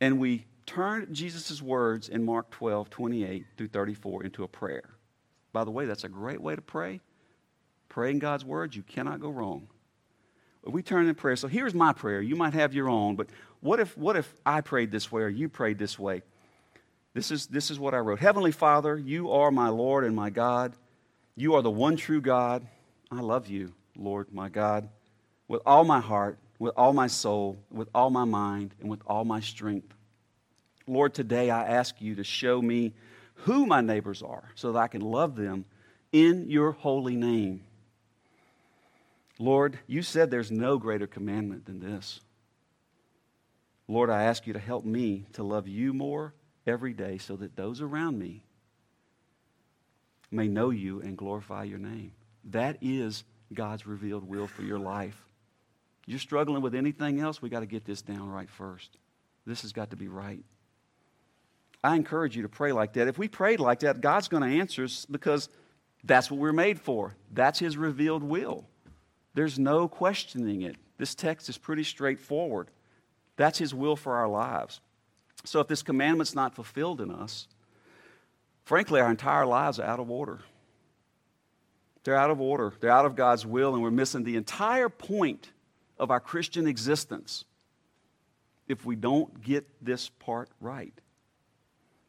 [0.00, 4.90] and we turned Jesus' words in Mark 12, 28 through 34 into a prayer?
[5.52, 7.00] By the way, that's a great way to pray.
[7.88, 9.68] Praying God's words, you cannot go wrong
[10.68, 11.36] we turn in prayer.
[11.36, 12.20] So here's my prayer.
[12.20, 13.28] You might have your own, but
[13.60, 16.22] what if, what if I prayed this way or you prayed this way?
[17.14, 20.30] This is, this is what I wrote Heavenly Father, you are my Lord and my
[20.30, 20.74] God.
[21.36, 22.66] You are the one true God.
[23.10, 24.88] I love you, Lord, my God,
[25.48, 29.24] with all my heart, with all my soul, with all my mind, and with all
[29.24, 29.92] my strength.
[30.86, 32.94] Lord, today I ask you to show me
[33.34, 35.64] who my neighbors are so that I can love them
[36.12, 37.62] in your holy name.
[39.38, 42.20] Lord, you said there's no greater commandment than this.
[43.86, 46.34] Lord, I ask you to help me to love you more
[46.66, 48.42] every day so that those around me
[50.30, 52.12] may know you and glorify your name.
[52.44, 55.24] That is God's revealed will for your life.
[56.06, 58.96] You're struggling with anything else, we got to get this down right first.
[59.46, 60.44] This has got to be right.
[61.82, 63.08] I encourage you to pray like that.
[63.08, 65.48] If we prayed like that, God's going to answer us because
[66.04, 67.14] that's what we're made for.
[67.32, 68.64] That's His revealed will.
[69.34, 70.76] There's no questioning it.
[70.96, 72.68] This text is pretty straightforward.
[73.36, 74.80] That's His will for our lives.
[75.44, 77.46] So if this commandment's not fulfilled in us,
[78.64, 80.40] frankly, our entire lives are out of order.
[82.08, 82.72] They're out of order.
[82.80, 85.50] They're out of God's will, and we're missing the entire point
[85.98, 87.44] of our Christian existence
[88.66, 90.94] if we don't get this part right.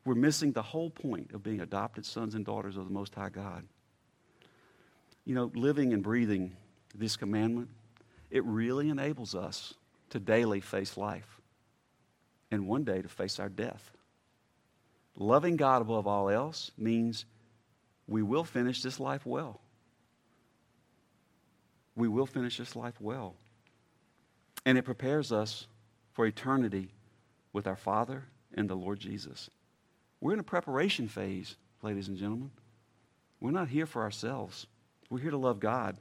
[0.05, 3.27] We're missing the whole point of being adopted sons and daughters of the Most High
[3.27, 3.65] God.
[5.25, 6.55] You know, living and breathing
[6.95, 7.67] this commandment,
[8.31, 9.73] it really enables us
[10.11, 11.41] to daily face life
[12.51, 13.91] and one day to face our death.
[15.17, 17.25] Loving God above all else means
[18.07, 19.59] we will finish this life well.
[21.99, 23.35] We will finish this life well.
[24.65, 25.67] And it prepares us
[26.13, 26.93] for eternity
[27.51, 28.23] with our Father
[28.53, 29.49] and the Lord Jesus.
[30.21, 32.51] We're in a preparation phase, ladies and gentlemen.
[33.41, 34.65] We're not here for ourselves.
[35.09, 35.97] We're here to love God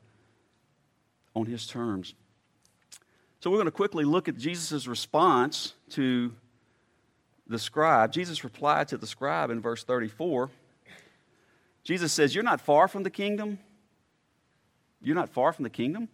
[1.34, 2.14] on his terms.
[3.40, 6.32] So we're going to quickly look at Jesus' response to
[7.48, 8.12] the scribe.
[8.12, 10.48] Jesus replied to the scribe in verse 34.
[11.82, 13.58] Jesus says, You're not far from the kingdom.
[15.00, 16.08] You're not far from the kingdom.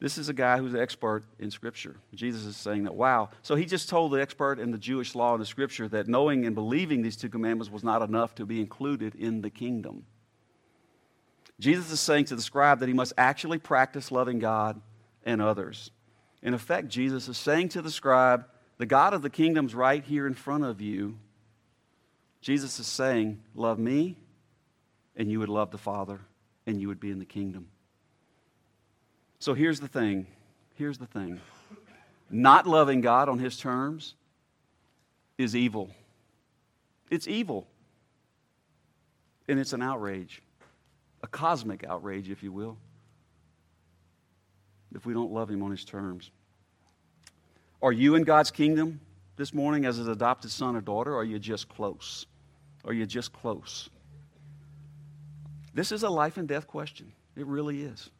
[0.00, 1.96] This is a guy who's an expert in Scripture.
[2.14, 3.28] Jesus is saying that, wow.
[3.42, 6.46] So he just told the expert in the Jewish law and the Scripture that knowing
[6.46, 10.06] and believing these two commandments was not enough to be included in the kingdom.
[11.60, 14.80] Jesus is saying to the scribe that he must actually practice loving God
[15.26, 15.90] and others.
[16.42, 18.46] In effect, Jesus is saying to the scribe,
[18.78, 21.18] The God of the kingdom's right here in front of you.
[22.40, 24.16] Jesus is saying, Love me,
[25.14, 26.20] and you would love the Father,
[26.70, 27.68] and you would be in the kingdom.
[29.38, 30.26] So here's the thing.
[30.76, 31.40] Here's the thing.
[32.30, 34.14] Not loving God on his terms
[35.36, 35.90] is evil.
[37.10, 37.66] It's evil.
[39.48, 40.42] And it's an outrage,
[41.22, 42.78] a cosmic outrage, if you will,
[44.94, 46.30] if we don't love him on his terms.
[47.82, 49.00] Are you in God's kingdom
[49.36, 52.26] this morning as an adopted son or daughter, or are you just close?
[52.84, 53.90] Are you just close?
[55.72, 57.12] This is a life and death question.
[57.36, 58.10] It really is.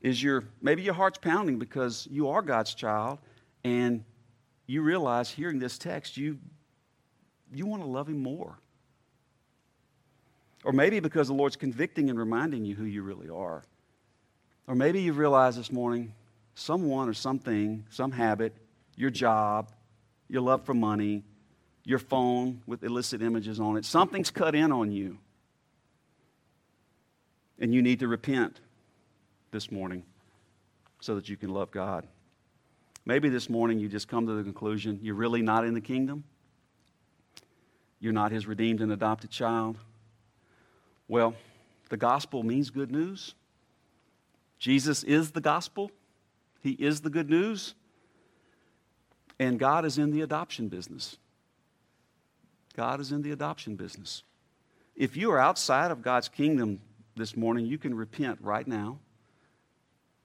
[0.00, 3.18] Is your maybe your heart's pounding because you are God's child
[3.62, 4.04] and
[4.66, 6.38] you realize hearing this text you
[7.52, 8.58] you want to love him more.
[10.64, 13.62] Or maybe because the Lord's convicting and reminding you who you really are.
[14.66, 16.14] Or maybe you realize this morning
[16.54, 18.54] someone or something, some habit,
[18.96, 19.72] your job,
[20.28, 21.24] your love for money,
[21.84, 25.18] your phone with illicit images on it, something's cut in on you.
[27.58, 28.60] And you need to repent
[29.50, 30.02] this morning
[31.00, 32.06] so that you can love God.
[33.06, 36.24] Maybe this morning you just come to the conclusion you're really not in the kingdom.
[38.00, 39.78] You're not his redeemed and adopted child.
[41.08, 41.34] Well,
[41.90, 43.34] the gospel means good news.
[44.58, 45.90] Jesus is the gospel,
[46.62, 47.74] he is the good news.
[49.38, 51.16] And God is in the adoption business.
[52.76, 54.22] God is in the adoption business.
[54.96, 56.80] If you are outside of God's kingdom
[57.16, 58.98] this morning, you can repent right now.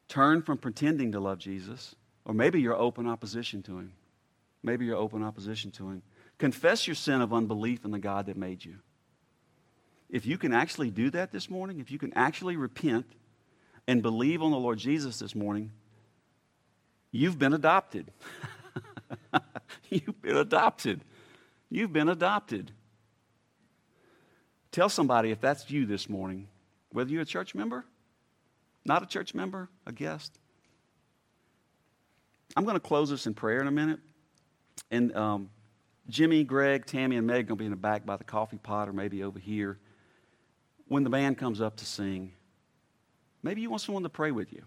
[0.07, 3.93] Turn from pretending to love Jesus, or maybe you're open opposition to Him.
[4.63, 6.01] Maybe you're open opposition to Him.
[6.37, 8.77] Confess your sin of unbelief in the God that made you.
[10.09, 13.05] If you can actually do that this morning, if you can actually repent
[13.87, 15.71] and believe on the Lord Jesus this morning,
[17.11, 18.11] you've been adopted.
[19.89, 21.01] you've been adopted.
[21.69, 22.71] You've been adopted.
[24.71, 26.47] Tell somebody if that's you this morning,
[26.91, 27.85] whether you're a church member,
[28.85, 30.39] not a church member, a guest.
[32.55, 33.99] I'm going to close this in prayer in a minute.
[34.89, 35.49] And um,
[36.07, 38.57] Jimmy, Greg, Tammy, and Meg are going to be in the back by the coffee
[38.57, 39.77] pot or maybe over here.
[40.87, 42.33] When the band comes up to sing,
[43.43, 44.63] maybe you want someone to pray with you.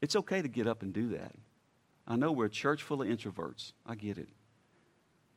[0.00, 1.32] It's okay to get up and do that.
[2.06, 3.72] I know we're a church full of introverts.
[3.84, 4.28] I get it.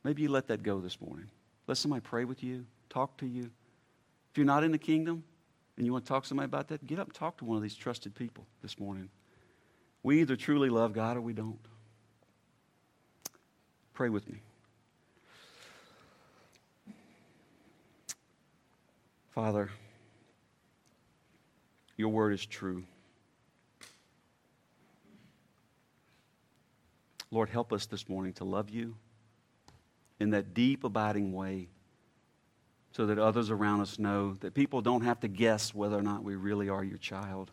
[0.04, 1.30] Maybe you let that go this morning.
[1.68, 3.50] Let somebody pray with you, talk to you.
[4.32, 5.24] If you're not in the kingdom
[5.78, 7.58] and you want to talk to somebody about that, get up and talk to one
[7.58, 9.10] of these trusted people this morning.
[10.04, 11.60] We either truly love God or we don't.
[13.94, 14.42] Pray with me.
[19.32, 19.70] Father,
[21.98, 22.84] your word is true.
[27.32, 28.96] Lord, help us this morning to love you
[30.20, 31.70] in that deep, abiding way
[32.92, 36.24] so that others around us know that people don't have to guess whether or not
[36.24, 37.52] we really are your child.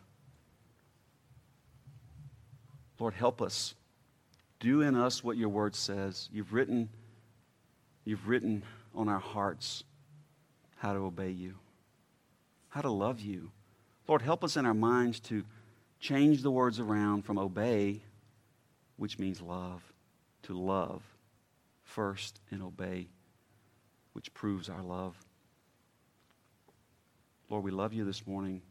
[2.99, 3.75] Lord, help us.
[4.59, 6.27] Do in us what your word says.
[6.33, 6.89] You've written,
[8.03, 8.63] you've written
[8.93, 9.85] on our hearts
[10.77, 11.55] how to obey you,
[12.67, 13.51] how to love you.
[14.07, 15.45] Lord, help us in our minds to
[15.99, 18.01] change the words around from obey,
[18.97, 19.81] which means love,
[20.43, 21.01] to love
[21.83, 23.07] first and obey,
[24.13, 25.15] which proves our love.
[27.49, 28.61] Lord, we love you this morning.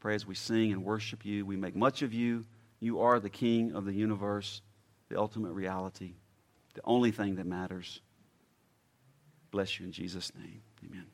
[0.00, 2.44] Pray as we sing and worship you, we make much of you.
[2.80, 4.62] You are the King of the universe,
[5.10, 6.14] the ultimate reality,
[6.74, 8.00] the only thing that matters.
[9.50, 10.62] Bless you in Jesus' name.
[10.86, 11.06] Amen.